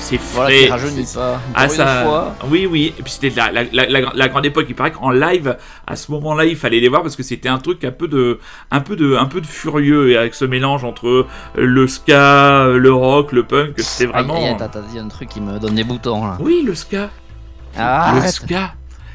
C'est 0.10 0.18
Voilà, 0.34 0.50
frais. 0.50 0.64
qui 0.66 0.70
rajeunit 0.72 1.06
c'est- 1.06 1.18
pas. 1.20 1.40
Ah 1.56 1.70
ça, 1.70 2.04
fois, 2.04 2.36
oui 2.50 2.66
oui. 2.70 2.94
Et 2.98 3.04
puis 3.04 3.12
c'était 3.12 3.30
la, 3.36 3.52
la, 3.52 3.64
la, 3.72 3.88
la- 3.90 4.12
la 4.14 4.28
grande 4.28 4.46
époque. 4.46 4.66
Il 4.70 4.76
paraît 4.76 4.92
qu'en 4.92 5.12
live, 5.12 5.58
à 5.88 5.96
ce 5.96 6.12
moment-là, 6.12 6.46
il 6.46 6.56
fallait 6.56 6.80
les 6.80 6.90
voir 6.90 7.02
parce 7.02 7.16
que 7.16 7.24
c'était 7.24 7.50
un 7.50 7.60
truc 7.60 7.84
un 7.84 7.92
peu 7.92 8.08
de, 8.08 8.40
un 8.72 8.80
peu 8.82 8.96
de, 8.96 9.16
un 9.16 9.26
peu 9.26 9.42
de 9.42 9.48
furieux 9.48 10.12
et 10.12 10.18
avec 10.18 10.34
ce 10.36 10.46
mélange 10.46 10.84
entre 10.84 11.26
le 11.56 11.88
ska, 11.88 12.68
le 12.68 12.94
rock, 12.94 13.32
le 13.32 13.44
punk. 13.44 13.74
C'était 13.78 14.12
vraiment. 14.12 14.36
aïe, 14.36 14.56
T'as 14.58 14.68
t'as 14.68 14.82
dit 14.82 15.00
un 15.00 15.08
truc 15.08 15.30
qui 15.30 15.42
me 15.42 15.60
donne 15.60 15.76
des 15.76 15.84
boutons 15.84 16.26
là. 16.26 16.38
Oui, 16.40 16.64
le 16.66 16.76
ska. 16.76 17.10
Ah, 17.78 18.12
le 18.14 18.20
arrête, 18.20 18.32
ska. 18.32 18.74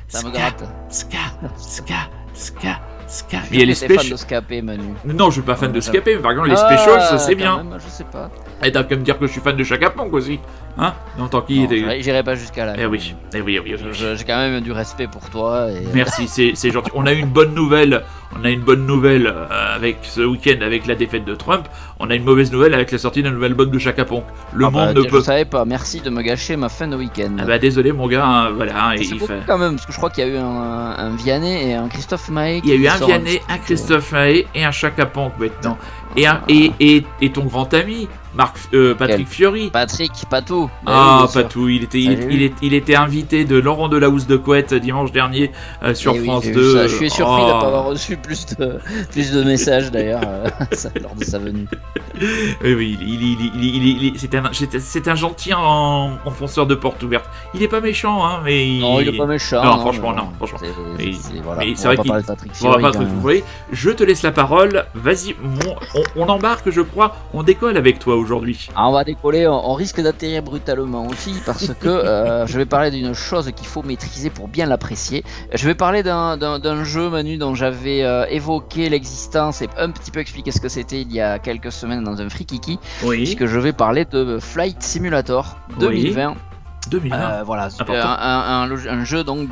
ça 0.08 0.22
me 0.22 0.30
ska, 0.30 0.38
gratte. 0.38 0.64
Ska, 0.88 1.18
ska, 1.58 1.94
ska, 2.34 2.68
ska. 3.08 3.36
Je 3.50 3.54
Il 3.54 3.58
y 3.60 3.62
a 3.62 3.66
les 3.66 4.62
Manu. 4.62 4.94
Non, 5.04 5.26
je 5.30 5.34
suis 5.34 5.42
pas 5.42 5.56
fan 5.56 5.72
de 5.72 5.78
Ah, 5.78 5.80
Scapé, 5.80 6.16
mais 6.16 6.22
par 6.22 6.30
exemple 6.32 6.48
les 6.48 6.54
Ah, 6.56 6.76
specials, 6.76 7.20
c'est 7.20 7.34
bien. 7.34 7.56
même, 7.62 7.78
je 7.84 7.90
sais 7.90 8.04
pas. 8.04 8.30
Et 8.64 8.72
t'as 8.72 8.82
qu'à 8.84 8.96
me 8.96 9.02
dire 9.02 9.18
que 9.18 9.26
je 9.26 9.32
suis 9.32 9.40
fan 9.40 9.56
de 9.56 9.62
Chaka 9.64 9.90
Ponk 9.90 10.12
aussi. 10.12 10.40
Hein? 10.78 10.92
Non, 11.18 11.28
tant 11.28 11.42
qu'il 11.42 11.62
était. 11.64 12.00
j'irai- 12.02 12.22
pas 12.24 12.34
jusqu'à 12.34 12.64
là. 12.66 12.72
Eh 12.78 12.86
oui, 12.86 13.14
eh 13.34 13.40
oui, 13.40 13.54
eh 13.56 13.60
oui, 13.60 13.74
eh 13.78 13.84
oui. 13.84 13.90
J'ai 14.16 14.24
quand 14.24 14.36
même 14.38 14.60
du 14.60 14.72
respect 14.72 15.06
pour 15.06 15.28
toi. 15.30 15.68
Et... 15.70 15.84
Merci, 15.94 16.26
c'est 16.28 16.70
gentil. 16.70 16.90
On 16.94 17.06
a 17.06 17.12
eu 17.12 17.18
une 17.18 17.28
bonne 17.28 17.54
nouvelle. 17.54 18.02
On 18.36 18.44
a 18.44 18.50
une 18.50 18.62
bonne 18.62 18.84
nouvelle 18.84 19.28
euh, 19.28 19.76
avec 19.76 19.98
ce 20.02 20.20
week-end 20.22 20.60
avec 20.62 20.86
la 20.88 20.96
défaite 20.96 21.24
de 21.24 21.36
Trump. 21.36 21.68
On 22.00 22.10
a 22.10 22.14
une 22.16 22.24
mauvaise 22.24 22.50
nouvelle 22.50 22.74
avec 22.74 22.90
la 22.90 22.98
sortie 22.98 23.22
d'un 23.22 23.30
nouvel 23.30 23.52
album 23.52 23.70
de 23.70 23.78
Chaka 23.78 24.04
Ponk. 24.04 24.24
Le 24.54 24.64
Ah 24.66 24.70
bah, 24.70 24.86
monde 24.86 24.96
ne 24.96 25.02
peut. 25.02 25.18
Je 25.18 25.24
savais 25.24 25.44
pas. 25.44 25.64
Merci 25.64 26.00
de 26.00 26.10
me 26.10 26.20
gâcher 26.22 26.56
ma 26.56 26.68
fin 26.68 26.88
de 26.88 26.96
week-end. 26.96 27.36
Ah 27.38 27.44
bah 27.44 27.58
désolé 27.58 27.92
mon 27.92 28.08
gars, 28.08 28.24
hein, 28.26 28.50
voilà. 28.50 28.72
hein, 28.88 28.94
C'est 28.96 29.04
il, 29.04 29.20
fait- 29.20 29.42
quand 29.46 29.58
même, 29.58 29.74
parce 29.76 29.86
que 29.86 29.92
je 29.92 29.98
crois 29.98 30.10
qu'il 30.10 30.26
y 30.26 30.28
a 30.28 30.30
eu 30.30 30.36
un, 30.38 30.44
un 30.98 31.14
Vianney 31.14 31.70
et 31.70 31.74
un 31.74 31.86
Christophe 31.88 32.28
Maé. 32.30 32.60
il 32.64 32.70
y 32.70 32.72
a 32.72 32.76
eu 32.76 32.88
un 32.88 32.96
Vianney, 33.06 33.40
un. 33.48 33.58
Christophe 33.58 34.10
Maé 34.10 34.46
et 34.54 34.64
un 34.64 34.72
Chaka 34.72 35.06
Ponk 35.06 35.34
maintenant. 35.38 35.78
Et, 36.16 36.26
un, 36.26 36.40
et, 36.48 36.72
et, 36.80 37.04
et 37.20 37.30
ton 37.30 37.44
grand 37.44 37.72
ami, 37.74 38.08
Marc, 38.36 38.56
euh, 38.74 38.94
Patrick 38.94 39.28
Fiori. 39.28 39.70
Patrick, 39.70 40.12
Patou. 40.28 40.70
Bah 40.84 40.92
Ah, 40.94 41.26
oui, 41.34 41.42
tout. 41.48 41.68
Il 41.68 41.84
était, 41.84 41.98
il, 42.00 42.04
j'ai 42.16 42.22
il 42.30 42.38
vu. 42.38 42.44
est- 42.46 42.54
il 42.62 42.74
était 42.74 42.96
invité 42.96 43.44
de 43.44 43.56
Laurent 43.56 43.88
Delahousse 43.88 44.26
de 44.26 44.36
Couette 44.36 44.74
dimanche 44.74 45.12
dernier 45.12 45.52
euh, 45.82 45.94
sur 45.94 46.14
Eh 46.16 46.24
France 46.24 46.44
j'ai 46.44 46.50
vu 46.50 46.56
2. 46.56 46.72
ça. 46.74 46.88
Je 46.88 46.96
suis 46.96 47.10
surpris 47.10 47.42
Oh. 47.44 47.48
de 47.48 47.54
ne 47.54 47.60
pas 47.60 47.66
avoir 47.68 47.84
reçu 47.86 48.16
plus 48.16 48.46
de, 48.58 48.78
plus 49.12 49.30
de 49.32 49.42
messages 49.44 49.90
d'ailleurs 49.92 50.20
euh, 50.26 50.48
lors 51.02 51.14
de 51.14 51.24
sa 51.24 51.38
venue. 51.38 51.66
Oui, 52.62 52.74
oui, 52.74 52.98
il, 53.00 54.12
c'est 54.18 54.34
un, 54.34 54.44
c'est- 54.52 54.78
c'est 54.78 55.08
un 55.08 55.14
gentil 55.14 55.52
en, 55.54 56.12
enfonceur 56.24 56.66
de 56.66 56.74
porte 56.74 57.02
ouverte. 57.02 57.26
Il 57.54 57.62
est 57.62 57.68
pas 57.68 57.80
méchant, 57.80 58.24
hein, 58.24 58.40
mais. 58.44 58.78
Non, 58.80 59.00
il 59.00 59.08
est 59.08 59.16
pas 59.16 59.26
méchant. 59.26 59.64
Non, 59.64 59.78
franchement, 59.78 60.12
non, 60.12 60.28
franchement. 60.36 60.58
C'est, 60.60 61.40
voilà. 61.42 61.64
vrai 61.64 61.96
pas 61.96 62.02
qu'il- 62.02 62.08
parler 62.10 62.22
de 62.22 62.26
Patrick 62.26 62.52
On 62.62 62.70
va 62.70 62.78
pas 62.78 62.90
trop 62.92 63.02
hein. 63.02 63.08
vous 63.08 63.20
voyez. 63.20 63.44
Je 63.72 63.90
te 63.90 64.02
laisse 64.04 64.22
la 64.22 64.32
parole. 64.32 64.84
Vas-y, 64.94 65.34
on, 66.16 66.22
on 66.22 66.28
embarque, 66.28 66.70
je 66.70 66.80
crois. 66.80 67.16
On 67.32 67.42
décolle 67.42 67.76
avec 67.76 67.98
toi 67.98 68.16
aujourd'hui. 68.24 68.68
Ah, 68.74 68.88
on 68.88 68.92
va 68.92 69.04
décoller, 69.04 69.46
on, 69.46 69.70
on 69.70 69.74
risque 69.74 70.00
d'atterrir 70.00 70.42
brutalement 70.42 71.06
aussi 71.06 71.34
parce 71.46 71.68
que 71.74 71.88
euh, 71.88 72.46
je 72.46 72.58
vais 72.58 72.66
parler 72.66 72.90
d'une 72.90 73.14
chose 73.14 73.50
qu'il 73.54 73.66
faut 73.66 73.82
maîtriser 73.82 74.30
pour 74.30 74.48
bien 74.48 74.66
l'apprécier. 74.66 75.22
Je 75.52 75.64
vais 75.66 75.74
parler 75.74 76.02
d'un, 76.02 76.36
d'un- 76.36 76.58
d'un 76.58 76.82
jeu 76.84 77.08
Manu 77.10 77.36
dont 77.36 77.54
j'avais 77.54 78.02
euh, 78.02 78.26
évoqué 78.28 78.88
l'existence 78.88 79.62
et 79.62 79.68
un 79.78 79.90
petit 79.90 80.10
peu 80.10 80.20
expliqué 80.20 80.50
ce 80.50 80.60
que 80.60 80.68
c'était 80.68 81.00
il 81.02 81.12
y 81.12 81.20
a 81.20 81.38
quelques 81.38 81.70
semaines 81.72 82.02
dans 82.02 82.20
un 82.20 82.28
free 82.28 82.46
kiki, 82.46 82.78
Oui. 83.04 83.18
puisque 83.18 83.46
je 83.46 83.58
vais 83.60 83.72
parler 83.72 84.04
de 84.04 84.38
Flight 84.40 84.82
Simulator 84.82 85.56
2020. 85.78 86.34
2020. 86.90 87.16
Euh, 87.16 87.42
voilà, 87.44 87.68
un- 87.88 88.68
un 88.70 89.04
jeu 89.04 89.24
donc. 89.24 89.48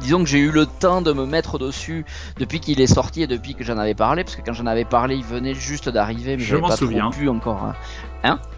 Disons 0.00 0.20
que 0.20 0.26
j'ai 0.28 0.38
eu 0.38 0.50
le 0.50 0.66
temps 0.66 1.02
de 1.02 1.12
me 1.12 1.26
mettre 1.26 1.58
dessus 1.58 2.04
depuis 2.38 2.60
qu'il 2.60 2.80
est 2.80 2.86
sorti 2.86 3.22
et 3.22 3.26
depuis 3.26 3.54
que 3.54 3.64
j'en 3.64 3.78
avais 3.78 3.94
parlé, 3.94 4.24
parce 4.24 4.36
que 4.36 4.42
quand 4.42 4.52
j'en 4.52 4.66
avais 4.66 4.84
parlé, 4.84 5.16
il 5.16 5.24
venait 5.24 5.54
juste 5.54 5.88
d'arriver, 5.88 6.36
mais 6.36 6.42
Je 6.42 6.48
j'avais 6.50 6.60
m'en 6.60 6.70
souviens. 6.70 7.10
pu 7.10 7.28
encore. 7.28 7.62
hein. 7.64 7.74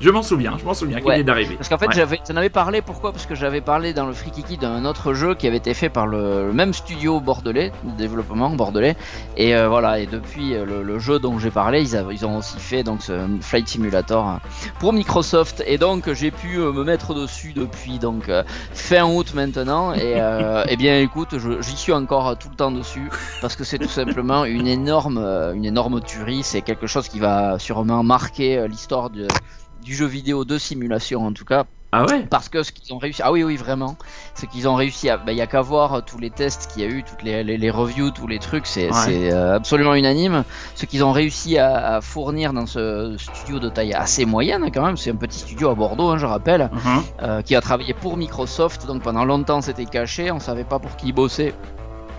Je 0.00 0.08
m'en 0.10 0.22
souviens, 0.22 0.56
je 0.58 0.64
m'en 0.64 0.72
souviens 0.72 0.96
qu'il 0.98 1.06
Ouais. 1.08 1.16
vient 1.16 1.24
d'arriver. 1.24 1.56
Parce 1.56 1.68
qu'en 1.68 1.76
fait, 1.76 1.88
Ouais. 1.88 1.94
j'avais, 1.94 2.18
j'en 2.26 2.36
avais 2.36 2.48
parlé, 2.48 2.80
pourquoi? 2.80 3.12
Parce 3.12 3.26
que 3.26 3.34
j'avais 3.34 3.60
parlé 3.60 3.92
dans 3.92 4.06
le 4.06 4.14
Free 4.14 4.30
Kiki 4.30 4.56
d'un 4.56 4.84
autre 4.86 5.12
jeu 5.12 5.34
qui 5.34 5.46
avait 5.46 5.58
été 5.58 5.74
fait 5.74 5.90
par 5.90 6.06
le, 6.06 6.52
même 6.54 6.72
studio 6.72 7.20
bordelais, 7.20 7.70
de 7.84 7.90
développement 7.98 8.48
bordelais. 8.50 8.96
Et 9.36 9.54
euh, 9.54 9.68
voilà, 9.68 9.98
et 9.98 10.06
depuis 10.06 10.54
euh, 10.54 10.64
le, 10.64 10.82
le 10.82 10.98
jeu 10.98 11.18
dont 11.18 11.38
j'ai 11.38 11.50
parlé, 11.50 11.82
ils, 11.82 12.24
ont 12.24 12.38
aussi 12.38 12.58
fait 12.58 12.82
donc 12.82 13.02
ce 13.02 13.26
Flight 13.42 13.68
Simulator 13.68 14.24
hein, 14.26 14.40
pour 14.78 14.92
Microsoft. 14.94 15.62
Et 15.66 15.76
donc, 15.76 16.10
j'ai 16.14 16.30
pu 16.30 16.56
euh, 16.58 16.72
me 16.72 16.84
mettre 16.84 17.12
dessus 17.14 17.52
depuis 17.52 17.98
donc 17.98 18.30
fin 18.72 19.04
août 19.04 19.32
maintenant. 19.34 19.92
Et 19.92 20.14
euh, 20.16 20.64
eh 20.68 20.76
bien, 20.76 20.98
écoute, 21.00 21.17
j'y 21.60 21.76
suis 21.76 21.92
encore 21.92 22.28
euh, 22.28 22.34
tout 22.34 22.48
le 22.50 22.56
temps 22.56 22.70
dessus 22.70 23.10
parce 23.40 23.56
que 23.56 23.64
c'est 23.64 23.78
tout 23.78 23.88
simplement 23.88 24.44
une 24.44 24.66
énorme, 24.66 25.18
euh, 25.18 25.54
une 25.54 25.64
énorme 25.64 26.00
tuerie. 26.00 26.42
C'est 26.42 26.62
quelque 26.62 26.86
chose 26.86 27.08
qui 27.08 27.18
va 27.18 27.58
sûrement 27.58 28.02
marquer 28.02 28.58
euh, 28.58 28.68
l'histoire 28.68 29.10
du 29.10 29.94
jeu 29.94 30.06
vidéo 30.06 30.44
de 30.44 30.58
simulation 30.58 31.26
en 31.26 31.32
tout 31.32 31.44
cas 31.44 31.64
Ah 31.90 32.04
ouais 32.04 32.26
parce 32.28 32.50
que 32.50 32.62
ce 32.62 32.70
qu'ils 32.70 32.92
ont 32.94 32.98
réussi 32.98 33.22
ah 33.24 33.32
oui 33.32 33.42
oui 33.44 33.56
vraiment 33.56 33.96
ce 34.34 34.44
qu'ils 34.44 34.68
ont 34.68 34.74
réussi 34.74 35.08
à 35.08 35.16
bah, 35.16 35.32
y 35.32 35.40
a 35.40 35.46
qu'à 35.46 35.62
voir 35.62 35.94
euh, 35.94 36.00
tous 36.02 36.18
les 36.18 36.28
tests 36.28 36.70
qu'il 36.70 36.82
y 36.82 36.84
a 36.84 36.88
eu 36.88 37.02
toutes 37.02 37.22
les, 37.22 37.42
les, 37.42 37.56
les 37.56 37.70
reviews 37.70 38.10
tous 38.10 38.26
les 38.26 38.38
trucs 38.38 38.66
c'est 38.66 38.90
Ouais. 38.90 39.32
euh, 39.32 39.56
absolument 39.56 39.94
unanime 39.94 40.44
ce 40.74 40.84
qu'ils 40.84 41.02
ont 41.02 41.12
réussi 41.12 41.56
à, 41.56 41.94
à 41.96 42.00
fournir 42.02 42.52
dans 42.52 42.66
ce 42.66 43.16
studio 43.18 43.58
de 43.58 43.70
taille 43.70 43.94
assez 43.94 44.26
moyenne 44.26 44.70
quand 44.70 44.84
même 44.84 44.98
c'est 44.98 45.10
un 45.12 45.16
petit 45.16 45.38
studio 45.38 45.70
à 45.70 45.74
Bordeaux 45.74 46.10
hein, 46.10 46.18
je 46.18 46.26
rappelle 46.26 46.68
Mhm. 46.72 47.02
euh, 47.22 47.40
qui 47.42 47.56
a 47.56 47.60
travaillé 47.62 47.94
pour 47.94 48.18
Microsoft. 48.18 48.86
Donc 48.86 49.02
pendant 49.02 49.24
longtemps 49.24 49.62
c'était 49.62 49.86
caché, 49.86 50.30
on 50.30 50.40
savait 50.40 50.64
pas 50.64 50.78
pour 50.78 50.94
qui 50.96 51.06
il 51.08 51.12
bossait. 51.14 51.54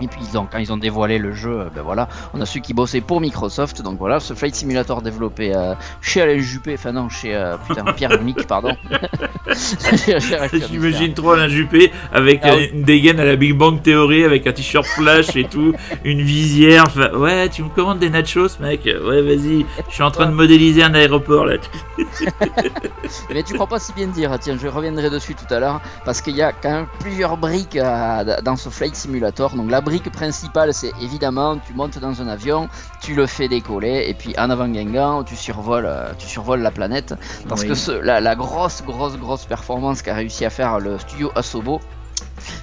Et 0.00 0.06
puis 0.08 0.20
ils 0.30 0.38
ont- 0.38 0.46
quand 0.50 0.58
ils 0.58 0.72
ont 0.72 0.76
dévoilé 0.76 1.18
le 1.18 1.32
jeu, 1.32 1.60
euh, 1.60 1.64
ben 1.74 1.82
voilà, 1.82 2.08
on 2.34 2.40
a 2.40 2.46
su 2.46 2.60
qu'ils 2.60 2.74
bossaient 2.74 3.00
pour 3.00 3.20
Microsoft. 3.20 3.82
Donc 3.82 3.98
voilà, 3.98 4.20
ce 4.20 4.34
Flight 4.34 4.54
Simulator 4.54 5.02
développé 5.02 5.54
euh, 5.54 5.74
chez 6.00 6.22
Alain 6.22 6.38
Juppé, 6.38 6.74
enfin 6.74 6.92
non, 6.92 7.08
chez 7.08 7.34
euh, 7.34 7.56
putain 7.68 7.84
Pierre 7.96 8.20
Mick, 8.22 8.46
pardon. 8.46 8.74
J'imagine 10.70 11.14
trop 11.14 11.32
Alain 11.32 11.48
Juppé 11.48 11.92
avec 12.12 12.40
Ah 12.44 12.54
oui. 12.56 12.70
une 12.72 12.82
dégaine 12.82 13.20
à 13.20 13.24
la 13.24 13.36
Big 13.36 13.54
Bang 13.54 13.82
Theory, 13.82 14.24
avec 14.24 14.46
un 14.46 14.52
t-shirt 14.52 14.86
flash 14.86 15.34
et 15.36 15.44
tout, 15.44 15.72
une 16.04 16.20
visière. 16.22 16.84
enfin, 16.86 17.10
ouais, 17.16 17.48
tu 17.48 17.62
me 17.62 17.68
commandes 17.68 17.98
des 17.98 18.10
nachos, 18.10 18.58
mec 18.60 18.84
Ouais, 18.84 19.22
vas-y. 19.22 19.66
Je 19.88 19.94
suis 19.94 20.02
en 20.02 20.10
train 20.10 20.26
de 20.26 20.32
modéliser 20.32 20.82
un 20.82 20.94
aéroport 20.94 21.46
là. 21.46 21.56
Mais 23.34 23.42
tu 23.42 23.54
crois 23.54 23.66
pas 23.66 23.78
si 23.78 23.92
bien 23.92 24.06
dire, 24.06 24.36
tiens, 24.40 24.56
je 24.60 24.66
reviendrai 24.68 25.10
dessus 25.10 25.34
tout 25.34 25.52
à 25.52 25.58
l'heure, 25.60 25.80
parce 26.04 26.20
qu'il 26.20 26.36
y 26.36 26.42
a 26.42 26.52
quand 26.52 26.70
même 26.70 26.86
plusieurs 27.00 27.36
briques 27.36 27.76
à- 27.76 28.40
dans 28.42 28.56
ce 28.56 28.68
Flight 28.68 28.94
Simulator. 28.94 29.54
Donc 29.54 29.70
la 29.70 29.80
brique 29.90 30.10
principale, 30.12 30.72
c'est 30.72 30.92
évidemment, 31.00 31.58
tu 31.58 31.74
montes 31.74 31.98
dans 31.98 32.22
un 32.22 32.28
avion, 32.28 32.68
tu 33.02 33.16
le 33.16 33.26
fais 33.26 33.48
décoller, 33.48 34.04
et 34.06 34.14
puis 34.14 34.32
en 34.38 34.48
avant 34.48 34.68
Guingamp, 34.68 35.24
tu 35.24 35.34
survoles, 35.34 35.86
euh, 35.86 36.12
tu 36.16 36.28
survoles 36.28 36.60
la 36.60 36.70
planète. 36.70 37.12
Parce 37.48 37.62
Oui. 37.62 37.68
que 37.68 37.74
ce- 37.74 37.90
la, 37.90 38.20
la 38.20 38.36
grosse, 38.36 38.82
grosse, 38.82 39.16
grosse 39.18 39.46
performance 39.46 40.02
qu'a 40.02 40.14
réussi 40.14 40.44
à 40.44 40.50
faire 40.50 40.78
le 40.78 40.96
studio 41.00 41.32
Asobo, 41.34 41.80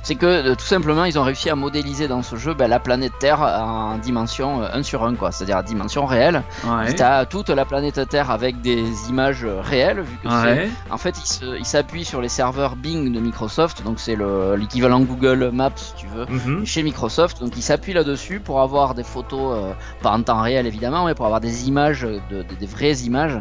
c'est 0.03 0.15
que 0.15 0.25
euh, 0.25 0.55
tout 0.55 0.65
simplement 0.65 1.05
ils 1.05 1.17
ont 1.19 1.23
réussi 1.23 1.49
à 1.49 1.55
modéliser 1.55 2.07
dans 2.07 2.23
ce 2.23 2.35
jeu 2.35 2.53
ben, 2.53 2.67
la 2.67 2.79
planète 2.79 3.13
Terre 3.19 3.41
en 3.41 3.97
dimension 3.97 4.63
euh, 4.63 4.69
1 4.73 4.83
sur 4.83 5.03
1 5.03 5.15
quoi, 5.15 5.31
c'est-à-dire 5.31 5.57
à 5.57 5.63
dimension 5.63 6.05
réelle. 6.05 6.43
Ouais. 6.65 6.93
Tu 6.93 7.01
as 7.01 7.25
toute 7.25 7.49
la 7.49 7.65
planète 7.65 8.07
Terre 8.09 8.31
avec 8.31 8.61
des 8.61 8.83
images 9.09 9.43
euh, 9.43 9.61
réelles 9.61 10.01
vu 10.01 10.17
que 10.23 10.27
Ouais. 10.27 10.69
en 10.91 10.97
fait, 10.97 11.15
il 11.19 11.25
se- 11.27 11.57
il 11.57 11.65
s'appuie 11.65 12.05
sur 12.05 12.21
les 12.21 12.29
serveurs 12.29 12.75
Bing 12.75 13.11
de 13.13 13.19
Microsoft, 13.19 13.83
donc 13.83 13.99
c'est 13.99 14.15
le- 14.15 14.55
l'équivalent 14.55 14.99
Google 15.01 15.49
Maps, 15.53 15.71
si 15.75 15.93
tu 15.95 16.07
veux, 16.07 16.25
Mhm. 16.27 16.65
chez 16.65 16.83
Microsoft. 16.83 17.39
Donc 17.39 17.53
il 17.55 17.61
s'appuie 17.63 17.93
là-dessus 17.93 18.39
pour 18.39 18.61
avoir 18.61 18.93
des 18.93 19.03
photos, 19.03 19.53
euh, 19.57 19.73
pas 20.01 20.11
en 20.11 20.21
temps 20.21 20.41
réel 20.41 20.65
évidemment, 20.67 21.05
mais 21.05 21.13
pour 21.15 21.25
avoir 21.25 21.41
des 21.41 21.67
images, 21.67 22.01
de- 22.01 22.19
de- 22.43 22.55
des 22.59 22.65
vraies 22.65 22.97
images 22.99 23.39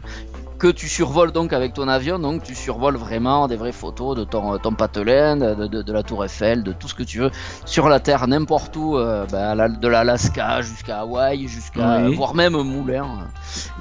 que 0.59 0.69
tu 0.69 0.89
survoles 0.89 1.33
donc 1.33 1.53
avec 1.53 1.75
ton 1.75 1.87
avion. 1.89 2.19
Donc 2.19 2.43
tu 2.43 2.55
survoles 2.55 2.97
vraiment 2.97 3.47
des 3.49 3.57
vraies 3.57 3.73
photos 3.73 4.17
de 4.17 4.25
ton, 4.25 4.57
ton 4.59 4.73
patelin, 4.73 5.37
de, 5.37 5.67
de- 5.67 5.83
de 5.83 5.93
la 5.93 6.03
Tour 6.03 6.25
Eiffel, 6.25 6.63
de 6.63 6.73
tout 6.73 6.89
ce 6.89 6.95
que 6.95 7.03
tu 7.03 7.19
veux 7.19 7.31
sur 7.65 7.89
la 7.89 8.01
Terre, 8.01 8.27
n'importe 8.27 8.75
où, 8.77 8.97
euh, 8.97 9.27
ben, 9.31 9.55
la- 9.55 9.69
de 9.69 9.89
l'Alaska 9.89 10.63
jusqu'à 10.63 11.01
Hawaï, 11.01 11.47
jusqu'à 11.49 12.03
Oui. 12.07 12.15
voire 12.15 12.35
même 12.35 12.55
Moulin. 12.57 13.07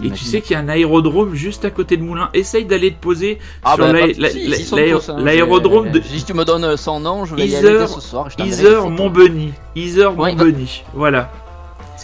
Et 0.04 0.10
tu 0.12 0.24
sais 0.24 0.42
qu'il 0.42 0.52
y 0.52 0.56
a 0.56 0.60
un 0.60 0.70
aérodrome 0.70 1.34
juste 1.36 1.66
à 1.66 1.70
côté 1.72 1.98
de 1.98 2.04
Moulin. 2.04 2.30
Essaye 2.34 2.66
d'aller 2.66 2.92
te 2.94 3.00
poser 3.02 3.40
Ah 3.64 3.76
sur 3.76 3.86
bah, 3.86 3.94
la- 3.94 4.08
la- 4.08 4.14
l'aé- 4.30 4.66
tous, 4.92 5.10
hein, 5.10 5.16
l'aérodrome 5.20 5.92
de 5.92 6.02
Si 6.02 6.24
tu 6.24 6.34
me 6.34 6.46
donnes 6.46 6.76
son 6.78 7.00
nom, 7.00 7.26
je 7.26 7.36
vais 7.36 7.44
y 7.44 7.48
Iser- 7.48 7.58
aller 7.70 7.80
dès 7.80 7.88
ce 7.88 8.00
soir. 8.02 8.28
Iser 8.40 8.76
photos. 8.76 8.90
Montbeny. 8.92 9.54
Iser 9.76 10.06
Ouais, 10.08 10.34
Montbeny. 10.34 10.84
Voilà. 10.94 11.30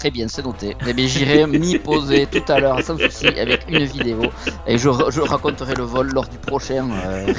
Très 0.02 0.10
bien, 0.10 0.28
c'est 0.28 0.44
noté. 0.44 0.76
Eh 0.88 0.94
bien, 0.94 1.06
j'irai 1.06 1.46
m'y 1.46 1.78
poser 1.78 2.26
tout 2.26 2.42
à 2.52 2.60
l'heure 2.60 2.82
sans 2.82 2.98
souci 2.98 3.28
avec 3.28 3.66
une 3.70 3.84
vidéo 3.84 4.22
et 4.66 4.76
je, 4.80 4.90
ra- 4.90 5.12
je 5.12 5.22
raconterai 5.22 5.76
le 5.76 5.84
vol 5.84 6.08
lors 6.12 6.28
du 6.28 6.40
prochain 6.40 6.88
euh. 7.06 7.32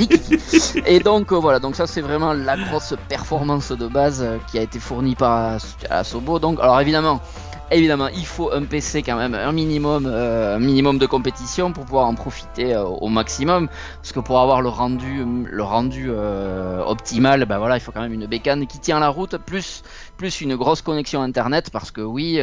Et 0.87 1.01
donc 1.01 1.33
euh, 1.33 1.41
voilà, 1.41 1.59
donc 1.59 1.75
ça 1.75 1.89
c'est 1.89 2.03
vraiment 2.03 2.33
la 2.33 2.57
grosse 2.57 2.95
performance 3.09 3.73
de 3.73 3.89
base 3.89 4.23
euh, 4.23 4.39
qui 4.49 4.61
a 4.61 4.63
été 4.63 4.79
fournie 4.79 5.17
par 5.17 5.59
Asobo. 5.91 6.39
Donc 6.39 6.61
alors 6.61 6.81
évidemment. 6.81 7.21
Évidemment, 7.73 8.09
il 8.09 8.27
faut 8.27 8.53
un 8.53 8.65
PC 8.65 9.03
quand 9.03 9.17
même, 9.17 9.35
un 9.35 9.51
minimum, 9.53 10.05
euh, 10.07 10.57
un 10.57 10.59
minimum 10.59 10.99
de 10.99 11.07
compétition 11.07 11.73
pour 11.73 11.87
pouvoir 11.87 12.07
en 12.07 12.15
profiter 12.15 12.75
euh, 12.75 12.85
au 12.85 13.09
maximum. 13.09 13.69
Parce 13.97 14.13
que 14.13 14.21
pour 14.21 14.41
avoir 14.41 14.61
le 14.61 14.69
rendu, 14.69 15.25
le 15.51 15.63
rendu 15.63 16.09
euh, 16.11 16.83
optimal, 16.85 17.47
ben 17.47 17.59
voilà, 17.59 17.79
il 17.79 17.81
faut 17.81 17.91
quand 17.91 18.03
même 18.03 18.13
une 18.13 18.27
bécane 18.27 18.67
qui 18.67 18.79
tient 18.79 19.01
la 19.01 19.09
route, 19.09 19.39
plus 19.39 19.83
plus 20.19 20.43
une 20.43 20.55
grosse 20.55 20.83
connexion 20.83 21.23
internet 21.23 21.71
parce 21.71 21.91
que 21.91 22.03
oui, 22.03 22.43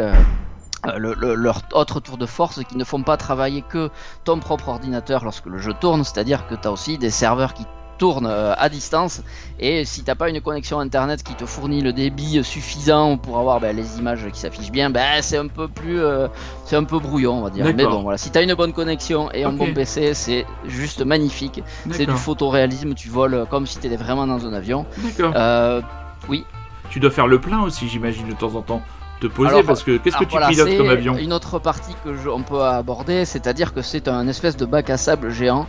leur 0.83 1.61
autre 1.73 1.99
tour 1.99 2.17
de 2.17 2.25
force 2.25 2.63
qui 2.63 2.75
ne 2.75 2.83
font 2.83 3.03
pas 3.03 3.15
travailler 3.15 3.61
que 3.61 3.91
ton 4.23 4.39
propre 4.39 4.69
ordinateur 4.69 5.23
lorsque 5.23 5.45
le 5.45 5.59
jeu 5.59 5.73
tourne, 5.79 6.03
c'est-à-dire 6.03 6.47
que 6.47 6.55
tu 6.55 6.67
as 6.67 6.71
aussi 6.71 6.97
des 6.97 7.11
serveurs 7.11 7.53
qui 7.53 7.65
tournent 7.99 8.25
euh, 8.25 8.53
à 8.57 8.69
distance 8.69 9.21
et 9.59 9.85
si 9.85 10.03
t'as 10.03 10.15
pas 10.15 10.29
une 10.29 10.41
connexion 10.41 10.79
internet 10.79 11.21
qui 11.21 11.35
te 11.35 11.45
fournit 11.45 11.81
le 11.81 11.93
débit 11.93 12.43
suffisant 12.43 13.17
pour 13.17 13.37
avoir 13.37 13.59
ben, 13.59 13.75
les 13.75 13.99
images 13.99 14.25
qui 14.31 14.39
s'affichent 14.39 14.71
bien, 14.71 14.89
ben, 14.89 15.21
c'est 15.21 15.37
un 15.37 15.47
peu 15.47 15.67
plus 15.67 15.99
euh, 15.99 16.27
c'est 16.65 16.75
un 16.75 16.85
peu 16.85 16.97
brouillon 16.97 17.33
on 17.33 17.41
va 17.41 17.49
dire. 17.51 17.65
Mais 17.65 17.83
bon 17.83 18.01
voilà, 18.01 18.17
si 18.17 18.31
t'as 18.31 18.41
une 18.41 18.55
bonne 18.55 18.73
connexion 18.73 19.31
et 19.31 19.43
un 19.43 19.51
bon 19.51 19.71
PC, 19.73 20.15
c'est 20.15 20.45
juste 20.65 21.05
magnifique. 21.05 21.61
C'est 21.91 22.07
du 22.07 22.17
photoréalisme, 22.17 22.95
tu 22.95 23.09
voles 23.09 23.45
comme 23.49 23.67
si 23.67 23.77
t'étais 23.77 23.97
vraiment 23.97 24.25
dans 24.25 24.47
un 24.47 24.53
avion. 24.53 24.85
D'accord. 24.97 25.83
oui. 26.27 26.45
Tu 26.89 26.99
dois 26.99 27.11
faire 27.11 27.27
le 27.27 27.39
plein 27.39 27.61
aussi 27.61 27.87
j'imagine 27.87 28.27
de 28.27 28.33
temps 28.33 28.55
en 28.55 28.63
temps 28.63 28.81
te 29.19 29.27
poser 29.27 29.63
parce 29.63 29.83
que 29.83 29.97
qu'est-ce 29.97 30.17
que 30.17 30.23
tu 30.23 30.37
pilotes 30.37 30.77
comme 30.77 30.89
avion? 30.89 31.17
Une 31.17 31.33
autre 31.33 31.59
partie 31.59 31.93
que 32.03 32.29
on 32.29 32.41
peut 32.41 32.61
aborder, 32.61 33.25
c'est-à-dire 33.25 33.73
que 33.73 33.81
c'est 33.81 34.07
un 34.07 34.27
espèce 34.27 34.57
de 34.57 34.65
bac 34.65 34.89
à 34.89 34.97
sable 34.97 35.29
géant. 35.31 35.67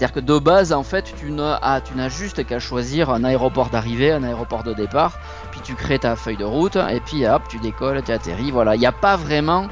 C'est-à-dire 0.00 0.14
que 0.14 0.20
de 0.20 0.38
base, 0.38 0.72
en 0.72 0.82
fait, 0.82 1.12
tu 1.14 1.30
n'as, 1.30 1.82
tu 1.82 1.94
n'as 1.94 2.08
juste 2.08 2.46
qu'à 2.46 2.58
choisir 2.58 3.10
un 3.10 3.22
aéroport 3.22 3.68
d'arrivée, 3.68 4.12
un 4.12 4.22
aéroport 4.22 4.62
de 4.62 4.72
départ, 4.72 5.18
puis 5.50 5.60
tu 5.60 5.74
crées 5.74 5.98
ta 5.98 6.16
feuille 6.16 6.38
de 6.38 6.44
route, 6.44 6.76
et 6.76 7.00
puis 7.00 7.26
hop, 7.26 7.42
tu 7.50 7.58
décolles, 7.58 8.02
tu 8.02 8.10
atterris. 8.10 8.50
Voilà, 8.50 8.76
il 8.76 8.78
n'y 8.78 8.86
a 8.86 8.92
pas 8.92 9.16
vraiment 9.16 9.68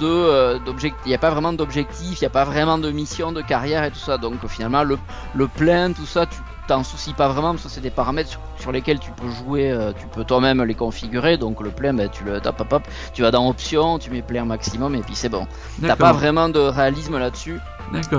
de 0.00 0.06
euh, 0.06 0.58
il 1.04 1.14
a 1.14 1.18
vraiment 1.18 1.52
d'objectif, 1.52 2.22
il 2.22 2.24
n'y 2.24 2.26
a 2.26 2.30
pas 2.30 2.44
vraiment 2.44 2.78
de 2.78 2.90
mission, 2.90 3.32
de 3.32 3.42
carrière 3.42 3.84
et 3.84 3.90
tout 3.90 3.98
ça. 3.98 4.16
Donc 4.16 4.46
finalement, 4.48 4.82
le, 4.82 4.98
le 5.34 5.46
plein, 5.46 5.92
tout 5.92 6.06
ça, 6.06 6.24
tu 6.24 6.38
t'en 6.66 6.82
soucies 6.84 7.14
pas 7.14 7.28
vraiment 7.28 7.52
parce 7.52 7.64
que 7.64 7.68
c'est 7.68 7.80
des 7.80 7.90
paramètres 7.90 8.38
sur, 8.58 8.72
lesquels 8.72 8.98
tu 8.98 9.10
peux 9.12 9.28
jouer, 9.28 9.70
euh, 9.70 9.92
tu 9.92 10.06
peux 10.06 10.24
toi-même 10.24 10.62
les 10.62 10.74
configurer. 10.74 11.36
Donc 11.36 11.60
le 11.60 11.70
plein, 11.70 11.94
ben, 11.94 12.08
tu 12.08 12.24
le 12.24 12.40
tapes, 12.40 12.60
hop, 12.60 12.72
hop, 12.72 12.82
tu 13.12 13.22
vas 13.22 13.30
dans 13.30 13.48
options, 13.48 13.98
tu 13.98 14.10
mets 14.10 14.22
plein 14.22 14.44
maximum 14.44 14.94
et 14.94 15.00
puis 15.00 15.14
c'est 15.14 15.28
bon. 15.28 15.46
T'as 15.80 15.96
pas 15.96 16.12
vraiment 16.12 16.48
de 16.48 16.60
réalisme 16.60 17.18
là-dessus. 17.18 17.60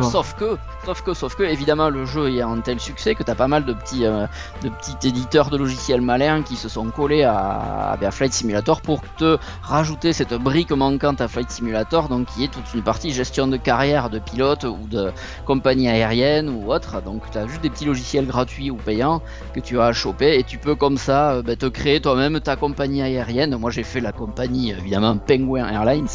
Sauf 0.02 0.36
que, 0.36 0.58
sauf 0.86 1.02
que, 1.02 1.14
sauf 1.14 1.36
que, 1.36 1.44
évidemment, 1.44 1.90
le 1.90 2.06
jeu 2.06 2.34
est 2.34 2.42
un 2.42 2.60
tel 2.62 2.80
succès 2.80 3.16
que 3.16 3.24
t'as 3.24 3.36
pas 3.36 3.48
mal 3.48 3.66
de 3.66 3.74
petits, 3.74 4.06
euh, 4.06 4.26
de 4.64 4.70
petits 4.70 5.08
éditeurs 5.08 5.50
de 5.50 5.58
logiciels 5.58 6.02
malins 6.02 6.42
qui 6.42 6.56
se 6.56 6.70
sont 6.70 6.90
collés 6.90 7.24
à, 7.24 7.98
à, 8.02 8.12
Flight 8.12 8.34
Simulator 8.34 8.82
pour 8.82 9.02
te 9.18 9.38
rajouter 9.62 10.14
cette 10.14 10.34
brique 10.34 10.72
manquante 10.72 11.20
à 11.22 11.28
Flight 11.28 11.52
Simulator, 11.52 12.08
donc 12.08 12.28
qui 12.28 12.46
est 12.46 12.48
toute 12.48 12.74
une 12.74 12.82
partie 12.82 13.12
gestion 13.12 13.48
de 13.48 13.58
carrière 13.58 14.10
de 14.10 14.20
pilote 14.20 14.64
ou 14.64 14.88
de 14.90 15.12
compagnie 15.46 15.90
aérienne 15.90 16.50
ou 16.50 16.72
autre. 16.72 17.02
Donc 17.02 17.30
tu 17.32 17.38
as 17.38 17.48
juste 17.48 17.62
des 17.62 17.70
petits 17.70 17.86
logiciels 17.86 18.26
gratuits 18.26 18.37
ou 18.70 18.76
payants 18.76 19.22
que 19.54 19.60
tu 19.60 19.80
as 19.80 19.86
à 19.86 19.94
choper 19.94 20.38
et 20.38 20.44
tu 20.44 20.58
peux 20.58 20.76
comme 20.76 20.98
ça 20.98 21.32
euh, 21.32 21.42
bah, 21.42 21.56
te 21.56 21.66
créer 21.66 22.00
toi-même 22.02 22.40
ta 22.40 22.56
compagnie 22.56 23.02
aérienne. 23.02 23.56
Moi 23.58 23.72
j'ai 23.72 23.84
fait 23.84 24.00
la 24.00 24.12
compagnie 24.12 24.72
évidemment 24.72 25.18
Penguin 25.18 25.68
Airlines, 25.68 26.08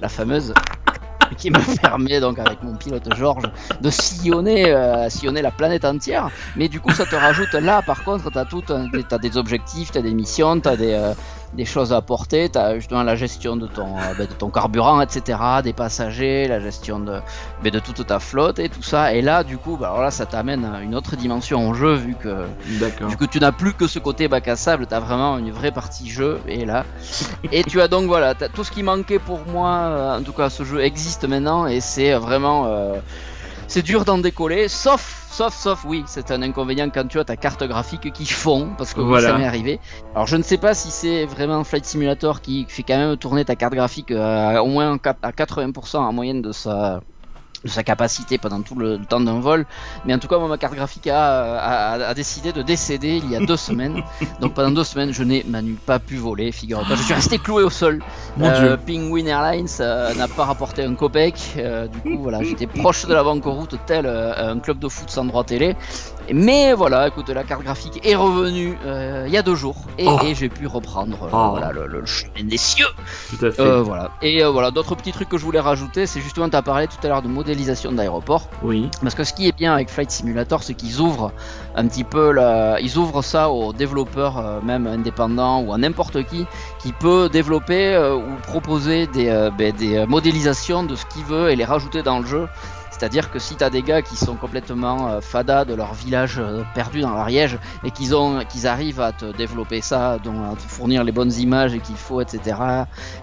la 0.00 0.08
fameuse 0.08 0.54
qui 1.36 1.50
me 1.50 1.80
permet 1.80 2.20
donc 2.20 2.38
avec 2.38 2.62
mon 2.62 2.74
pilote 2.76 3.14
Georges 3.14 3.50
de 3.80 3.90
sillonner, 3.90 4.70
euh, 4.70 5.08
sillonner 5.08 5.42
la 5.42 5.50
planète 5.50 5.84
entière. 5.84 6.30
Mais 6.56 6.68
du 6.68 6.80
coup, 6.80 6.92
ça 6.92 7.04
te 7.04 7.16
rajoute 7.16 7.52
là, 7.52 7.82
par 7.82 8.04
contre, 8.04 8.30
tu 8.30 8.38
as, 8.38 8.44
tout, 8.44 8.62
as 8.70 9.18
des 9.18 9.36
objectifs, 9.36 9.92
tu 9.92 9.98
as 9.98 10.02
des 10.02 10.14
missions, 10.14 10.60
tu 10.60 10.68
as 10.68 10.76
des, 10.76 10.92
euh, 10.92 11.14
des 11.54 11.64
choses 11.64 11.92
à 11.92 11.96
apporter. 11.96 12.48
Tu 12.48 12.58
as 12.58 12.74
justement 12.76 13.02
la 13.02 13.16
gestion 13.16 13.56
de 13.56 13.66
ton, 13.66 13.96
euh, 13.98 14.14
de 14.26 14.32
ton 14.32 14.50
carburant, 14.50 15.00
etc., 15.00 15.38
des 15.62 15.72
passagers, 15.72 16.48
la 16.48 16.60
gestion 16.60 17.00
de, 17.00 17.20
ben, 17.62 17.70
de 17.70 17.78
toute 17.78 18.06
ta 18.06 18.18
flotte 18.18 18.58
et 18.58 18.68
tout 18.68 18.82
ça. 18.82 19.14
Et 19.14 19.22
là, 19.22 19.44
du 19.44 19.58
coup, 19.58 19.76
bah, 19.76 19.88
alors 19.88 20.02
là, 20.02 20.10
ça 20.10 20.26
t'amène 20.26 20.64
à 20.64 20.80
une 20.80 20.94
autre 20.94 21.16
dimension 21.16 21.68
en 21.68 21.74
jeu, 21.74 21.94
vu 21.94 22.14
que, 22.14 22.46
vu 22.66 23.16
que 23.16 23.24
tu 23.24 23.40
n'as 23.40 23.52
plus 23.52 23.74
que 23.74 23.86
ce 23.86 23.98
côté 23.98 24.28
bac 24.28 24.48
à 24.48 24.56
sable, 24.56 24.86
tu 24.86 24.94
as 24.94 25.00
vraiment 25.00 25.38
une 25.38 25.50
vraie 25.50 25.72
partie 25.72 26.08
jeu. 26.08 26.40
Et 26.48 26.64
là, 26.64 26.84
et 27.52 27.64
tu 27.64 27.80
as 27.80 27.88
donc, 27.88 28.06
voilà, 28.06 28.34
tout 28.34 28.64
ce 28.64 28.70
qui 28.70 28.82
manquait 28.82 29.18
pour 29.18 29.40
moi, 29.46 29.70
euh, 29.70 30.18
en 30.18 30.22
tout 30.22 30.32
cas, 30.32 30.50
ce 30.50 30.64
jeu 30.64 30.80
existe 30.80 31.26
maintenant 31.28 31.66
et 31.66 31.80
c'est 31.80 32.14
vraiment. 32.14 32.66
Euh, 32.66 32.94
c'est 33.68 33.82
dur 33.82 34.04
d'en 34.04 34.18
décoller, 34.18 34.68
sauf 34.68 35.26
Sauf, 35.36 35.54
sauf, 35.54 35.84
oui, 35.84 36.02
c'est 36.06 36.30
un 36.30 36.40
inconvénient 36.40 36.88
quand 36.88 37.06
tu 37.08 37.18
as 37.18 37.24
ta 37.24 37.36
carte 37.36 37.62
graphique 37.62 38.10
qui 38.10 38.24
fond, 38.24 38.70
parce 38.78 38.94
que 38.94 39.20
ça 39.20 39.36
m'est 39.36 39.44
arrivé. 39.44 39.80
Alors 40.14 40.26
je 40.26 40.38
ne 40.38 40.42
sais 40.42 40.56
pas 40.56 40.72
si 40.72 40.90
c'est 40.90 41.26
vraiment 41.26 41.62
Flight 41.62 41.84
Simulator 41.84 42.40
qui 42.40 42.64
fait 42.70 42.84
quand 42.84 42.96
même 42.96 43.18
tourner 43.18 43.44
ta 43.44 43.54
carte 43.54 43.74
graphique 43.74 44.12
euh, 44.12 44.58
au 44.60 44.68
moins 44.68 44.98
à 45.04 45.32
80% 45.32 45.98
en 45.98 46.12
moyenne 46.14 46.40
de 46.40 46.52
sa, 46.52 47.02
de 47.66 47.70
sa 47.70 47.82
capacité 47.82 48.38
pendant 48.38 48.62
tout 48.62 48.74
le, 48.74 48.98
temps 48.98 49.20
d'un 49.20 49.40
vol. 49.40 49.66
Mais 50.04 50.14
en 50.14 50.18
tout 50.18 50.28
cas, 50.28 50.38
moi, 50.38 50.48
ma 50.48 50.58
carte 50.58 50.74
graphique 50.74 51.06
a, 51.06 52.08
a, 52.08 52.14
décidé 52.14 52.52
de 52.52 52.62
décéder 52.62 53.20
il 53.22 53.30
y 53.30 53.36
a 53.36 53.40
deux 53.40 53.56
semaines. 53.68 54.02
Donc 54.40 54.54
pendant 54.54 54.70
deux 54.70 54.84
semaines, 54.84 55.12
je 55.12 55.22
n'ai 55.22 55.44
Manu 55.48 55.74
pas 55.74 55.98
pu 55.98 56.16
voler, 56.16 56.52
figure-toi. 56.52 56.96
Je 56.96 57.02
suis 57.02 57.14
resté 57.22 57.38
cloué 57.38 57.62
au 57.62 57.70
sol. 57.70 58.02
Euh, 58.40 58.76
Penguin 58.76 59.26
Airlines 59.26 59.66
euh, 59.80 60.14
n'a 60.14 60.28
pas 60.28 60.44
rapporté 60.44 60.84
un 60.84 60.94
copec. 60.94 61.34
Euh, 61.56 61.86
du 61.88 61.98
coup, 62.00 62.22
voilà, 62.22 62.42
j'étais 62.42 62.66
proche 62.66 63.06
de 63.06 63.14
la 63.14 63.22
banqueroute, 63.22 63.76
tel 63.86 64.06
un 64.06 64.58
club 64.58 64.78
de 64.78 64.88
foot 64.88 65.10
sans 65.10 65.24
droit 65.24 65.44
télé. 65.44 65.76
Mais 66.32 66.72
voilà, 66.72 67.08
écoute, 67.08 67.28
la 67.30 67.44
carte 67.44 67.62
graphique 67.62 68.00
est 68.04 68.14
revenue 68.14 68.76
il 69.26 69.32
y 69.32 69.36
a 69.36 69.42
deux 69.42 69.54
jours 69.54 69.76
et, 69.98 70.06
oh. 70.08 70.18
j'ai 70.34 70.48
pu 70.48 70.66
reprendre 70.66 71.18
oh. 71.32 71.50
voilà, 71.50 71.72
le, 71.72 71.86
le, 71.86 72.06
chemin 72.06 72.44
des 72.44 72.56
cieux. 72.56 72.86
Tout 73.30 73.44
à 73.44 73.50
fait. 73.50 73.80
voilà. 73.80 74.10
Et 74.22 74.42
voilà, 74.44 74.70
d'autres 74.70 74.94
petits 74.94 75.12
trucs 75.12 75.28
que 75.28 75.38
je 75.38 75.44
voulais 75.44 75.60
rajouter, 75.60 76.06
c'est 76.06 76.20
justement, 76.20 76.48
tu 76.48 76.56
as 76.56 76.62
parlé 76.62 76.86
tout 76.86 77.04
à 77.04 77.08
l'heure 77.08 77.22
de 77.22 77.28
modèle 77.28 77.56
d'aéroport. 77.92 78.48
Oui. 78.62 78.90
Parce 79.02 79.14
que 79.14 79.24
ce 79.24 79.32
qui 79.32 79.48
est 79.48 79.56
bien 79.56 79.74
avec 79.74 79.88
Flight 79.90 80.10
Simulator, 80.10 80.62
c'est 80.62 80.74
qu'ils 80.74 81.00
ouvrent 81.00 81.32
un 81.74 81.86
petit 81.86 82.04
peu, 82.04 82.30
la... 82.32 82.80
ils 82.80 82.96
ouvrent 82.96 83.22
ça 83.22 83.50
aux 83.50 83.72
développeurs, 83.72 84.38
euh, 84.38 84.60
même 84.62 84.86
indépendants 84.86 85.62
ou 85.62 85.72
à 85.72 85.78
n'importe 85.78 86.24
qui, 86.24 86.46
qui 86.78 86.92
peut 86.92 87.28
développer 87.28 87.94
euh, 87.94 88.16
ou 88.16 88.36
proposer 88.46 89.06
des, 89.06 89.28
euh, 89.28 89.50
ben, 89.50 89.72
des 89.74 90.06
modélisations 90.06 90.84
de 90.84 90.94
ce 90.94 91.04
qu'il 91.06 91.24
veut 91.24 91.50
et 91.50 91.56
les 91.56 91.64
rajouter 91.64 92.02
dans 92.02 92.20
le 92.20 92.26
jeu. 92.26 92.48
C'est-à-dire 92.98 93.30
que 93.30 93.38
si 93.38 93.56
tu 93.56 93.62
as 93.62 93.68
des 93.68 93.82
gars 93.82 94.00
qui 94.00 94.16
sont 94.16 94.36
complètement 94.36 95.08
euh, 95.08 95.20
fada 95.20 95.66
de 95.66 95.74
leur 95.74 95.92
village 95.92 96.38
euh, 96.38 96.62
perdu 96.74 97.02
dans 97.02 97.12
l'Ariège 97.12 97.58
et 97.84 97.90
qu'ils 97.90 98.16
ont 98.16 98.42
qu'ils 98.48 98.66
arrivent 98.66 99.02
à 99.02 99.12
te 99.12 99.36
développer 99.36 99.82
ça, 99.82 100.18
donc 100.18 100.36
à 100.50 100.56
te 100.56 100.62
fournir 100.62 101.04
les 101.04 101.12
bonnes 101.12 101.32
images 101.34 101.74
et 101.74 101.80
qu'il 101.80 101.96
faut, 101.96 102.22
etc. 102.22 102.56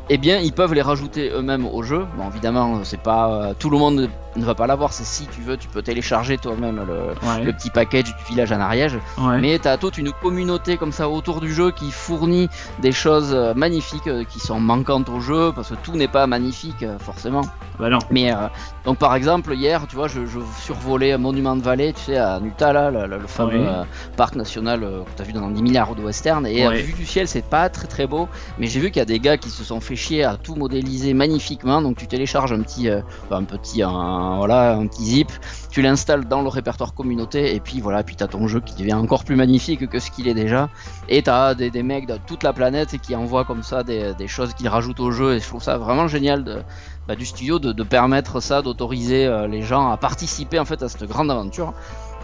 Eh 0.10 0.20
bien, 0.20 0.38
ils 0.38 0.54
peuvent 0.54 0.76
les 0.76 0.84
rajouter 0.84 1.32
eux-mêmes 1.32 1.66
au 1.66 1.82
jeu. 1.82 2.06
Bon, 2.18 2.30
évidemment, 2.30 2.82
c'est 2.84 3.02
pas 3.02 3.32
euh, 3.32 3.54
tout 3.58 3.72
le 3.72 3.80
monde 3.80 4.10
ne 4.36 4.46
va 4.46 4.54
pas 4.54 4.68
l'avoir. 4.68 4.94
C'est 4.94 5.06
si 5.06 5.26
tu 5.26 5.42
veux, 5.42 5.58
tu 5.58 5.68
peux 5.68 5.82
télécharger 5.82 6.38
toi-même 6.38 6.86
le, 6.88 7.52
petit 7.52 7.72
package 7.72 8.16
du 8.16 8.24
village 8.30 8.52
en 8.52 8.60
Ariège. 8.60 9.00
Mais 9.40 9.58
tu 9.58 9.68
as 9.68 9.78
toute 9.78 9.98
une 9.98 10.12
communauté 10.12 10.78
comme 10.78 10.92
ça 10.92 11.10
autour 11.10 11.42
du 11.42 11.52
jeu 11.52 11.72
qui 11.72 11.90
fournit 11.90 12.48
des 12.80 12.92
choses 12.92 13.36
magnifiques 13.56 14.10
qui 14.30 14.40
sont 14.40 14.60
manquantes 14.60 15.10
au 15.10 15.20
jeu 15.20 15.52
parce 15.54 15.70
que 15.70 15.76
tout 15.76 15.94
n'est 15.94 16.08
pas 16.08 16.28
magnifique 16.28 16.86
forcément. 17.00 17.42
Bah 17.80 17.90
non. 17.90 18.00
Mais 18.10 18.32
donc 18.86 18.98
par 18.98 19.16
exemple 19.16 19.54
hier, 19.64 19.88
tu 19.88 19.96
vois, 19.96 20.10
je, 20.10 20.20
survolais 20.62 21.14
un 21.14 21.18
monument 21.18 21.56
de 21.56 21.62
vallée, 21.62 21.94
tu 21.94 22.02
sais, 22.02 22.18
à 22.18 22.40
Nuta, 22.42 22.74
là, 22.74 22.92
le, 22.92 23.20
fameux 23.28 23.66
euh, 23.66 23.84
parc 24.18 24.36
national 24.36 24.84
euh, 24.84 25.04
que 25.04 25.10
tu 25.16 25.22
as 25.22 25.26
vu 25.26 25.32
dans 25.32 25.50
10 25.50 25.62
milliards 25.62 25.96
de 25.96 26.04
western. 26.04 26.46
Et 26.46 26.68
ouais. 26.68 26.82
vue 26.82 26.94
du 26.94 27.06
ciel, 27.06 27.30
c'est 27.30 27.46
pas 27.46 27.70
très 27.70 27.88
très 27.88 28.06
beau, 28.06 28.28
mais 28.60 28.68
j'ai 28.68 28.82
vu 28.82 28.88
qu'il 28.88 28.98
y 28.98 29.02
a 29.02 29.06
des 29.06 29.20
gars 29.20 29.38
qui 29.38 29.50
se 29.50 29.64
sont 29.64 29.80
fait 29.80 29.96
chier 29.96 30.26
à 30.26 30.36
tout 30.36 30.56
modéliser 30.56 31.14
magnifiquement. 31.14 31.82
Donc 31.82 31.98
tu 31.98 32.08
télécharges 32.08 32.52
un 32.52 32.62
petit, 32.62 32.90
euh, 32.90 33.02
un 33.32 33.46
petit, 33.46 33.84
un, 33.84 34.36
voilà, 34.38 34.74
un 34.74 34.86
petit 34.88 35.06
zip, 35.06 35.32
tu 35.72 35.82
l'installes 35.82 36.26
dans 36.26 36.42
le 36.42 36.50
répertoire 36.50 36.94
communauté, 36.94 37.56
et 37.56 37.62
puis 37.62 37.80
voilà, 37.80 38.04
puis 38.04 38.18
tu 38.18 38.24
as 38.24 38.28
ton 38.28 38.48
jeu 38.48 38.60
qui 38.60 38.76
devient 38.76 38.96
encore 38.96 39.24
plus 39.24 39.38
magnifique 39.38 39.88
que 39.88 40.00
ce 40.00 40.12
qu'il 40.12 40.28
est 40.28 40.34
déjà. 40.34 40.70
Et 41.08 41.24
tu 41.24 41.30
as 41.30 41.56
des, 41.56 41.72
des, 41.72 41.84
mecs 41.84 42.06
de 42.06 42.18
toute 42.28 42.44
la 42.44 42.52
planète 42.52 42.98
qui 43.02 43.16
envoient 43.16 43.46
comme 43.46 43.64
ça 43.64 43.84
des, 43.84 44.14
des 44.16 44.28
choses 44.28 44.54
qu'ils 44.54 44.68
rajoutent 44.68 45.00
au 45.00 45.12
jeu, 45.12 45.36
et 45.36 45.40
je 45.40 45.48
trouve 45.48 45.64
ça 45.64 45.78
vraiment 45.78 46.10
génial 46.10 46.44
de 46.44 46.62
bah, 47.08 47.16
du 47.16 47.26
studio 47.26 47.60
de, 47.60 47.84
permettre 47.84 48.40
ça, 48.40 48.62
d'autoriser 48.62 49.26
euh, 49.26 49.48
les 49.48 49.62
gens 49.62 49.92
à 49.92 49.98
participer 49.98 50.60
en 50.60 50.66
fait 50.66 50.82
à 50.84 50.90
cette 50.90 51.04
grande 51.04 51.30
aventure. 51.32 51.74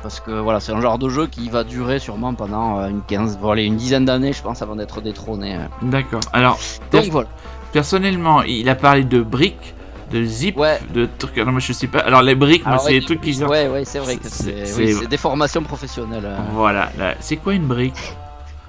Parce 0.02 0.22
que 0.22 0.32
voilà, 0.32 0.62
c'est 0.62 0.72
un 0.72 0.80
genre 0.80 0.98
de 0.98 1.10
jeu 1.10 1.28
qui 1.28 1.50
va 1.50 1.65
durer 1.65 2.00
sûrement 2.00 2.34
pendant 2.34 2.80
euh, 2.80 2.88
une, 2.88 3.02
15, 3.02 3.38
voilà, 3.42 3.62
une 3.62 3.76
dizaine 3.76 4.06
d'années, 4.06 4.32
je 4.32 4.42
pense, 4.42 4.62
avant 4.62 4.78
d'être 4.78 5.02
détrôné. 5.02 5.56
Euh. 5.56 5.65
D'accord. 5.82 6.22
Alors, 6.32 6.58
donc 6.92 7.06
voilà. 7.06 7.28
Personnellement, 7.74 8.42
il 8.44 8.70
a 8.70 8.76
parlé 8.76 9.04
de 9.04 9.22
briques, 9.22 9.76
de 10.12 10.24
zip, 10.24 10.58
de 10.94 11.08
trucs. 11.18 11.38
Non, 11.38 11.52
mais 11.52 11.60
je 11.60 11.74
sais 11.74 11.88
pas. 11.88 12.00
Alors, 12.00 12.22
les 12.22 12.36
briques, 12.36 12.65
moi, 12.65 12.80
c'est 12.80 12.94
des 12.94 13.02
trucs 13.02 13.22
qui. 13.22 13.44
Ouais, 13.44 13.68
ouais, 13.68 13.84
c'est 13.84 14.00
vrai 14.00 14.15
que 14.15 14.28
c'est 14.28 15.08
des 15.08 15.18
formations 15.18 15.63
professionnelles. 15.63 16.30
Voilà. 16.54 16.89
C'est 17.20 17.36
quoi 17.36 17.54
une 17.54 17.68
brique? 17.68 18.15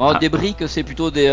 Oh, 0.03 0.15
des 0.19 0.31
briques, 0.31 0.67
c'est 0.67 0.83
plutôt 0.83 1.11
des, 1.11 1.27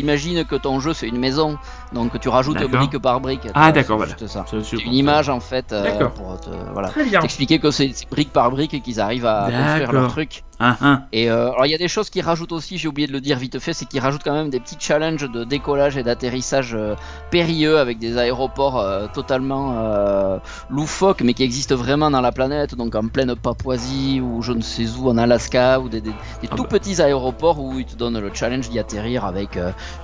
Imagine 0.00 0.44
que 0.44 0.54
ton 0.54 0.78
jeu 0.78 0.94
c'est 0.94 1.08
une 1.08 1.18
maison, 1.18 1.58
donc 1.92 2.18
tu 2.20 2.28
rajoutes 2.28 2.62
brique 2.70 2.98
par 2.98 3.20
brique. 3.20 3.48
Ah 3.54 3.72
d'accord, 3.72 3.96
voilà. 3.96 4.14
C'est 4.18 4.28
ça. 4.28 4.44
C'est 4.62 4.84
une 4.84 4.94
image 4.94 5.28
en 5.28 5.40
fait 5.40 5.72
euh, 5.72 6.06
pour 6.08 6.40
te, 6.40 6.50
voilà. 6.72 6.88
T'expliquer 7.20 7.58
que 7.58 7.70
c'est 7.70 7.92
brique 8.10 8.32
par 8.32 8.50
brique 8.50 8.82
qu'ils 8.82 9.00
arrivent 9.00 9.26
à 9.26 9.48
construire 9.50 9.92
leur 9.92 10.08
truc. 10.08 10.42
Ah, 10.58 10.76
ah. 10.80 11.02
Et 11.12 11.30
euh, 11.30 11.50
alors 11.50 11.66
il 11.66 11.70
y 11.70 11.74
a 11.74 11.78
des 11.78 11.88
choses 11.88 12.08
qui 12.08 12.22
rajoutent 12.22 12.52
aussi, 12.52 12.78
j'ai 12.78 12.88
oublié 12.88 13.06
de 13.06 13.12
le 13.12 13.20
dire 13.20 13.36
vite 13.36 13.58
fait, 13.58 13.74
c'est 13.74 13.84
qu'ils 13.84 14.00
rajoutent 14.00 14.22
quand 14.24 14.32
même 14.32 14.48
des 14.48 14.58
petits 14.58 14.78
challenges 14.78 15.30
de 15.30 15.44
décollage 15.44 15.98
et 15.98 16.02
d'atterrissage 16.02 16.74
euh, 16.74 16.94
périlleux 17.30 17.78
avec 17.78 17.98
des 17.98 18.16
aéroports 18.16 18.78
euh, 18.78 19.06
totalement 19.12 19.56
loufoques 20.70 21.20
mais 21.22 21.34
qui 21.34 21.42
existent 21.42 21.76
vraiment 21.76 22.10
dans 22.10 22.20
la 22.20 22.32
planète, 22.32 22.74
donc 22.74 22.94
en 22.94 23.06
pleine 23.08 23.34
Papouasie 23.36 24.20
ou 24.20 24.40
je 24.40 24.52
ne 24.52 24.62
sais 24.62 24.86
où 24.98 25.10
en 25.10 25.18
Alaska 25.18 25.78
ou 25.80 25.88
des, 25.90 26.00
des, 26.00 26.10
des 26.10 26.48
ah 26.50 26.56
tout 26.56 26.62
bah. 26.62 26.70
petits 26.70 27.02
aéroports 27.02 27.60
où 27.60 27.78
ils 27.78 27.84
te 27.84 27.96
donnent 27.96 28.18
le 28.18 28.30
challenge 28.32 28.70
d'y 28.70 28.78
atterrir 28.78 29.26
avec 29.26 29.56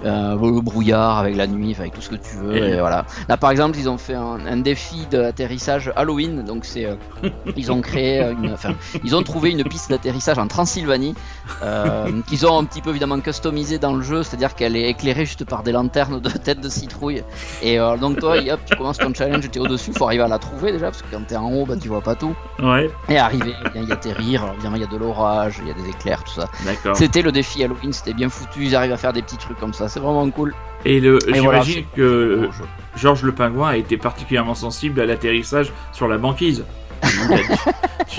le 0.03 0.61
brouillard, 0.61 1.19
avec 1.19 1.37
la 1.37 1.47
nuit 1.47 1.72
manif 1.73 1.81
avec 1.81 1.95
tout 1.95 2.01
ce 2.01 2.11
que 2.11 2.17
tu 2.17 2.37
veux. 2.37 2.57
Et, 2.57 2.79
voilà. 2.79 3.05
Là, 3.29 3.37
par 3.37 3.51
exemple, 3.51 3.79
ils 3.79 3.89
ont 3.89 3.99
fait 3.99 4.15
un, 4.15 4.57
défi 4.59 5.07
d'atterrissage 5.11 5.93
Halloween. 5.97 6.45
Donc, 6.45 6.65
c'est, 6.65 6.85
euh, 6.85 6.95
ils 7.57 7.73
ont 7.73 7.81
créé, 7.81 8.21
une, 8.21 8.53
enfin, 8.53 8.75
ils 9.05 9.17
ont 9.17 9.23
trouvé 9.23 9.51
une 9.51 9.65
piste 9.65 9.91
d'atterrissage 9.91 10.39
en 10.39 10.47
Transylvanie 10.47 11.15
euh, 11.63 12.11
qu'ils 12.27 12.47
ont 12.47 12.59
un 12.59 12.65
petit 12.65 12.81
peu 12.81 12.91
évidemment 12.91 13.21
customisé 13.21 13.79
dans 13.79 13.95
le 13.95 14.03
jeu, 14.03 14.23
c'est-à-dire 14.23 14.55
qu'elle 14.55 14.77
est 14.77 14.89
éclairée 14.89 15.25
juste 15.25 15.45
par 15.45 15.63
des 15.63 15.73
lanternes 15.73 16.21
de 16.21 16.31
tête 16.31 16.61
de 16.61 16.69
citrouille. 16.69 17.23
Et 17.63 17.79
euh, 17.79 17.97
donc, 17.97 18.19
toi, 18.19 18.37
hop, 18.37 18.61
tu 18.67 18.77
commences 18.77 18.99
ton 18.99 19.13
challenge, 19.13 19.51
tu 19.51 19.59
es 19.59 19.63
au-dessus, 19.63 19.93
faut 19.93 20.07
arriver 20.07 20.23
à 20.23 20.29
la 20.29 20.39
trouver 20.39 20.73
déjà, 20.73 20.87
parce 20.87 21.03
que 21.03 21.09
quand 21.11 21.27
t'es 21.27 21.37
en 21.37 21.53
haut, 21.53 21.67
bah, 21.67 21.75
tu 21.81 21.89
vois 21.89 22.03
pas 22.03 22.15
tout. 22.15 22.35
Ouais. 22.63 22.91
Et 23.09 23.19
arriver, 23.19 23.55
bien 23.73 23.83
y. 23.83 24.37
Alors, 24.37 24.53
évidemment, 24.55 24.77
il 24.77 24.83
y 24.83 24.85
a 24.85 24.89
de 24.89 24.97
l'orage, 24.97 25.57
il 25.61 25.69
y 25.69 25.71
a 25.71 25.75
des 25.75 25.89
éclairs, 25.89 26.23
tout 26.25 26.35
ça. 26.35 26.49
D'accord. 26.65 26.97
C'était 26.97 27.23
le 27.23 27.33
défi 27.33 27.65
Halloween, 27.65 27.93
c'était 27.93 28.15
bien 28.15 28.29
foutu. 28.29 28.65
Ils 28.65 28.77
arrivent 28.77 28.93
à 28.93 28.97
faire 28.97 29.13
des 29.13 29.23
petits 29.23 29.37
trucs 29.37 29.59
comme 29.59 29.75
ça, 29.75 29.89
c'est 29.89 30.01
vraiment 30.01 30.29
cool. 30.31 30.55
Et 30.85 31.01
le, 31.01 31.19
j'imagine 31.33 31.85
que 31.95 32.49
Georges 32.97 33.23
le 33.23 33.33
Pingouin 33.33 33.69
a 33.69 33.77
été 33.77 33.97
particulièrement 33.97 34.55
sensible 34.55 35.01
à 35.01 35.07
l'atterrissage 35.07 35.73
sur 35.93 36.09
la 36.09 36.19
banquise. 36.19 36.65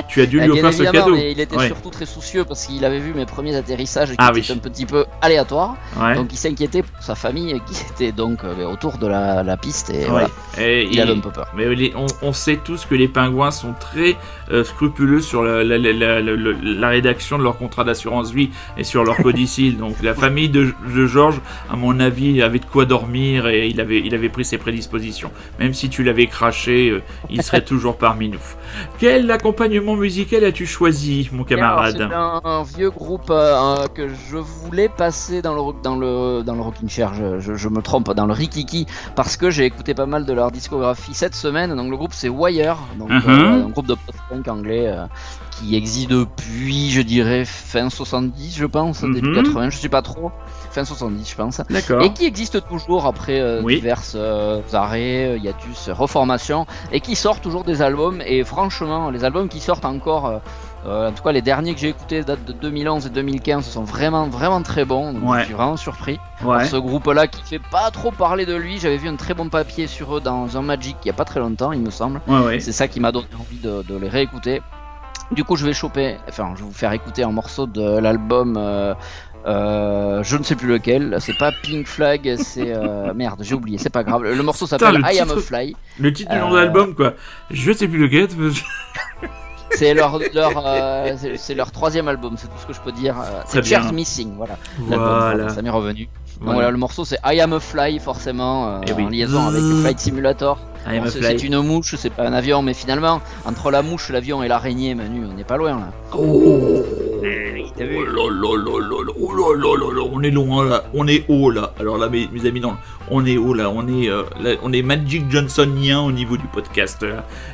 Tu, 0.08 0.22
as 0.22 0.26
dû 0.26 0.40
lui 0.40 0.50
offrir 0.50 0.74
ce 0.74 0.84
cadeau. 0.84 1.16
Mais 1.16 1.32
il 1.32 1.40
était 1.40 1.68
surtout 1.68 1.90
très 1.90 2.06
soucieux 2.06 2.46
parce 2.46 2.66
qu'il 2.66 2.84
avait 2.86 3.00
vu 3.00 3.14
mes 3.14 3.26
premiers 3.26 3.56
atterrissages 3.56 4.10
qui 4.10 4.16
ah 4.18 4.32
étaient 4.36 4.54
un 4.54 4.58
petit 4.58 4.86
peu 4.86 5.06
aléatoires. 5.22 5.76
Donc 6.16 6.32
il 6.32 6.38
s'inquiétait 6.38 6.84
pour 6.84 7.04
sa 7.04 7.16
famille 7.16 7.62
qui 7.68 7.76
était 7.92 8.12
donc 8.12 8.44
euh, 8.44 8.66
autour 8.66 8.98
de 8.98 9.08
la, 9.08 9.58
piste 9.58 9.92
et, 9.92 10.06
voilà. 10.06 10.30
il 10.58 11.00
avait 11.00 11.14
un 11.14 11.20
peu 11.20 11.32
peur. 11.32 11.48
Mais 11.56 11.94
on, 12.22 12.34
sait 12.34 12.60
tous 12.64 12.86
que 12.86 12.96
les 12.96 13.08
pingouins 13.08 13.52
sont 13.52 13.74
très 13.80 14.16
euh, 14.52 14.64
scrupuleux 14.64 15.22
sur 15.22 15.44
la, 15.44 15.64
la, 15.64 16.90
rédaction 16.90 17.38
de 17.38 17.44
leur 17.44 17.58
contrat 17.58 17.84
d'assurance 17.84 18.32
vie 18.32 18.50
et 18.78 18.84
sur 18.84 19.04
leur 19.04 19.18
codicile. 19.18 19.78
donc 19.78 20.02
la 20.02 20.14
famille 20.14 20.50
de, 20.50 20.74
de, 20.94 21.06
Georges, 21.06 21.40
à 21.72 21.76
mon 21.76 22.00
avis, 22.00 22.42
avait 22.42 22.60
de 22.60 22.66
quoi 22.66 22.86
dormir 22.86 23.48
et 23.48 23.68
il 23.68 23.80
avait, 23.80 24.00
il 24.00 24.14
avait 24.16 24.30
pris 24.30 24.46
ses 24.46 24.58
prédispositions. 24.58 25.32
Même 25.60 25.74
si 25.74 25.90
tu 25.90 26.04
l'avais 26.04 26.28
craché, 26.28 26.90
euh, 26.90 27.02
il 27.30 27.42
serait 27.44 27.62
toujours 27.66 27.98
parmi 27.98 28.30
nous. 28.30 28.40
Quel 28.98 29.30
accompagnement 29.32 29.96
musical 29.96 30.44
as-tu 30.44 30.66
choisi, 30.66 31.30
mon 31.32 31.44
camarade 31.44 31.96
C'est 31.98 32.04
un, 32.04 32.64
vieux 32.64 32.90
groupe 32.90 33.30
euh, 33.30 33.88
que 33.94 34.08
je 34.08 34.38
voulais 34.38 34.90
passer 34.90 35.42
dans 35.42 35.54
le, 35.54 35.82
dans 35.82 35.96
le, 35.96 36.44
dans 36.44 36.56
le 36.56 36.62
Rocking 36.62 36.90
Chair, 36.90 37.14
je, 37.14 37.68
me 37.70 37.82
trompe, 37.82 38.14
dans 38.14 38.26
le 38.26 38.34
Rikiki, 38.34 38.86
parce 39.16 39.38
que 39.38 39.50
j'ai 39.50 39.66
écouté 39.66 39.94
pas 39.94 40.06
mal 40.06 40.26
de 40.26 40.34
leur 40.34 40.52
discographie 40.52 41.14
cette 41.14 41.36
semaine. 41.36 41.76
Donc 41.76 41.90
le 41.90 41.98
groupe 41.98 42.14
c'est 42.14 42.30
Wire, 42.30 42.78
donc, 42.98 43.10
uh-huh. 43.10 43.30
euh, 43.30 43.66
un 43.66 43.70
groupe 43.70 43.88
de 43.88 43.96
post-punk 43.96 44.48
anglais 44.48 44.88
euh, 44.88 45.06
qui 45.52 45.76
existe 45.76 46.10
depuis, 46.10 46.90
je 46.92 47.02
dirais, 47.02 47.46
fin 47.46 47.90
70, 47.90 48.56
je 48.58 48.66
pense, 48.66 49.02
début 49.04 49.34
80, 49.34 49.68
uh-huh. 49.68 49.72
je 49.72 49.78
sais 49.78 49.90
pas 49.90 50.02
trop 50.02 50.32
fin 50.74 50.84
70 50.84 51.30
je 51.30 51.36
pense. 51.36 51.62
Et 52.02 52.14
qui 52.14 52.26
existe 52.26 52.68
toujours 52.68 53.06
après 53.06 53.40
euh, 53.40 53.62
diverses 53.64 54.16
euh, 54.16 54.62
arrêts, 54.74 55.28
euh, 55.28 55.38
hiatus, 55.38 55.90
reformations, 55.90 56.66
et 56.92 57.00
qui 57.00 57.16
sort 57.16 57.40
toujours 57.40 57.64
des 57.64 57.82
albums. 57.82 58.22
Et 58.26 58.44
franchement, 58.44 59.10
les 59.10 59.24
albums 59.24 59.48
qui 59.48 59.60
sortent 59.60 59.86
encore, 59.86 60.42
en 60.86 61.12
tout 61.12 61.24
cas 61.24 61.32
les 61.32 61.42
derniers 61.42 61.74
que 61.74 61.80
j'ai 61.80 61.90
écoutés 61.90 62.24
datent 62.24 62.46
de 62.46 62.54
2011 62.54 63.06
et 63.06 63.10
2015, 63.10 63.66
sont 63.66 63.84
vraiment 63.84 64.28
vraiment 64.28 64.62
très 64.62 64.86
bons. 64.86 65.14
Donc 65.14 65.38
Je 65.40 65.46
suis 65.46 65.54
vraiment 65.54 65.78
surpris. 65.78 66.20
ce 66.42 66.78
groupe-là 66.78 67.28
qui 67.28 67.42
fait 67.44 67.62
pas 67.72 67.92
trop 67.92 68.12
parler 68.12 68.46
de 68.46 68.56
lui, 68.56 68.80
j'avais 68.80 68.98
vu 68.98 69.08
un 69.08 69.16
très 69.16 69.34
bon 69.34 69.50
papier 69.50 69.88
sur 69.88 70.18
eux 70.18 70.22
dans 70.22 70.58
un 70.58 70.62
Magic 70.62 70.96
il 71.04 71.08
y 71.08 71.12
a 71.12 71.14
pas 71.14 71.26
très 71.26 71.40
longtemps, 71.40 71.72
il 71.72 71.82
me 71.82 71.92
semble. 71.92 72.22
C'est 72.60 72.72
ça 72.72 72.88
qui 72.88 73.00
m'a 73.00 73.12
donné 73.12 73.28
envie 73.40 73.60
de, 73.60 73.98
les 73.98 74.10
réécouter. 74.10 74.62
Du 75.32 75.44
coup, 75.44 75.56
je 75.56 75.66
vais 75.66 75.74
choper, 75.74 76.18
enfin, 76.30 76.54
je 76.56 76.60
vais 76.60 76.68
vous 76.68 76.74
faire 76.74 76.92
écouter 76.92 77.24
un 77.24 77.32
morceau 77.32 77.66
de 77.66 77.98
l'album 77.98 78.56
euh, 78.58 78.94
je 79.46 80.38
ne 80.38 80.44
sais 80.44 80.56
plus 80.56 80.68
lequel, 80.68 81.18
c'est 81.20 81.38
pas 81.38 81.52
Pink 81.64 81.88
Flag, 81.88 82.36
c'est 82.38 82.74
euh, 82.74 83.14
merde, 83.16 83.42
j'ai 83.42 83.56
oublié, 83.56 83.78
c'est 83.78 83.90
pas 83.90 84.04
grave. 84.04 84.24
Le 84.24 84.44
morceau 84.44 84.68
s'appelle 84.68 85.02
I 85.12 85.20
Am 85.20 85.32
a 85.32 85.38
Fly. 85.38 85.76
Le 86.00 86.14
titre 86.14 86.32
du 86.32 86.40
nom 86.40 86.52
de 86.52 86.58
l'album, 86.58 86.96
quoi. 86.96 87.14
Je 87.52 87.72
sais 87.72 87.88
plus 87.88 88.00
lequel. 88.00 88.28
c'est 89.72 89.94
leur, 89.94 90.20
leur, 90.34 90.64
c'est 91.38 91.56
leur 91.56 91.72
troisième 91.72 92.08
album, 92.08 92.36
c'est 92.38 92.48
tout 92.48 92.60
ce 92.62 92.68
que 92.68 92.74
je 92.74 92.82
peux 92.82 92.92
dire. 92.92 93.16
C'est 93.48 93.64
Cheers 93.64 93.92
Missing, 93.94 94.36
voilà. 94.36 94.58
voilà. 94.80 95.50
Ça 95.50 95.62
m'est 95.62 95.70
revenu. 95.70 96.08
Donc 96.42 96.56
voilà, 96.56 96.72
le 96.72 96.78
morceau 96.78 97.06
c'est 97.06 97.20
I 97.24 97.40
Am 97.42 97.54
a 97.54 97.60
Fly, 97.60 98.00
forcément, 98.00 98.82
eh 98.86 98.94
en 98.94 99.10
liaison 99.10 99.48
avec 99.48 99.62
Flight 99.82 100.00
Simulator. 100.00 100.60
c'est 101.08 101.44
une 101.44 101.62
mouche, 101.62 101.96
c'est 101.98 102.10
pas 102.10 102.28
un 102.28 102.34
avion, 102.34 102.62
mais 102.62 102.74
finalement, 102.74 103.22
entre 103.46 103.72
la 103.72 103.82
mouche, 103.82 104.10
l'avion 104.10 104.44
et 104.44 104.48
l'araignée, 104.48 104.96
Manu, 104.96 105.26
on 105.30 105.34
n'est 105.34 105.44
pas 105.44 105.58
loin 105.58 105.72
là. 105.72 105.92
Oh 106.18 106.84
on 110.14 110.22
est 110.22 110.32
loin 110.32 110.66
là, 110.66 110.84
on 110.94 111.08
est 111.08 111.26
haut 111.28 111.50
là. 111.50 111.74
Alors 111.80 111.98
là, 111.98 112.10
mes, 112.10 112.28
amis, 112.46 112.60
non, 112.60 112.76
on 113.10 113.26
est 113.26 113.38
haut 113.38 113.54
là, 113.54 113.70
on 113.70 113.88
est, 113.88 114.10
euh, 114.10 114.24
on 114.62 114.72
est 114.72 114.82
Magic 114.82 115.30
Johnsonien 115.30 116.02
au 116.02 116.12
niveau 116.12 116.38
du 116.38 116.46
podcast. 116.48 117.06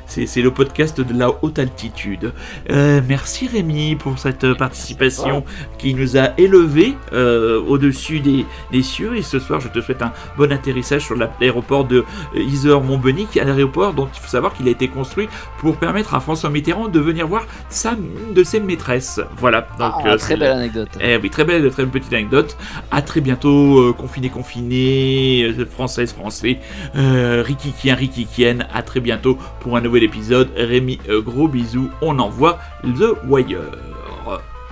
C'est 0.06 0.42
le 0.42 0.52
podcast 0.52 1.00
de 1.00 1.18
la 1.18 1.30
haute 1.44 1.60
altitude. 1.60 2.34
Euh, 2.70 3.02
merci 3.08 3.48
Rémi 3.48 3.96
pour 3.96 4.18
cette 4.20 4.54
participation 4.56 5.44
qui 5.78 5.94
nous 5.94 6.18
a 6.18 6.32
élevés 6.38 6.96
euh, 7.14 7.62
au-dessus 7.62 8.20
des, 8.20 8.46
cieux. 8.82 9.16
Et 9.16 9.22
ce 9.22 9.40
soir, 9.40 9.60
je 9.60 9.68
te 9.68 9.82
souhaite 9.82 10.02
un 10.02 10.12
bon 10.38 10.52
atterrissage 10.52 11.04
sur 11.06 11.16
l'aéroport 11.16 11.86
de 11.86 12.04
est 12.36 13.44
l'aéroport 13.46 13.94
dont 13.94 14.08
il 14.14 14.20
faut 14.20 14.28
savoir 14.28 14.54
qu'il 14.54 14.68
a 14.68 14.72
été 14.72 14.88
construit 14.88 15.30
pour 15.60 15.78
permettre 15.78 16.16
à 16.16 16.20
François 16.20 16.50
Mitterrand 16.50 16.88
de 16.88 17.00
venir 17.00 17.28
voir 17.28 17.46
sa, 17.70 17.92
une 17.92 18.34
de 18.34 18.44
ses 18.44 18.60
maîtresses. 18.60 19.22
Voilà. 19.38 19.68
Donc, 19.78 19.94
ah, 20.04 20.09
très 20.18 20.36
belle 20.36 20.52
anecdote. 20.52 20.90
Eh 21.02 21.18
oui, 21.18 21.30
très 21.30 21.44
belle, 21.44 21.70
très 21.72 21.86
petite 21.86 22.14
anecdote. 22.14 22.58
À 22.92 23.02
très 23.02 23.22
bientôt, 23.22 23.94
confiné, 23.94 24.30
confiné, 24.30 25.54
française, 25.70 26.14
français, 26.14 26.60
euh, 26.96 27.44
Rikikien, 27.46 27.96
Rikikien. 27.96 28.60
À 28.74 28.82
très 28.82 29.00
bientôt 29.00 29.38
pour 29.60 29.78
un 29.78 29.82
nouvel 29.82 30.04
épisode. 30.04 30.50
Rémi, 30.56 31.00
euh, 31.10 31.22
gros 31.22 31.48
bisous. 31.48 31.90
On 32.02 32.20
envoie 32.20 32.60
The 32.84 33.16
Wire. 33.28 33.60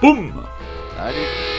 Boum 0.01 0.31
Allez 0.99 1.56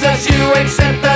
that 0.00 0.26
you 0.28 0.62
accept 0.62 1.02
that. 1.02 1.13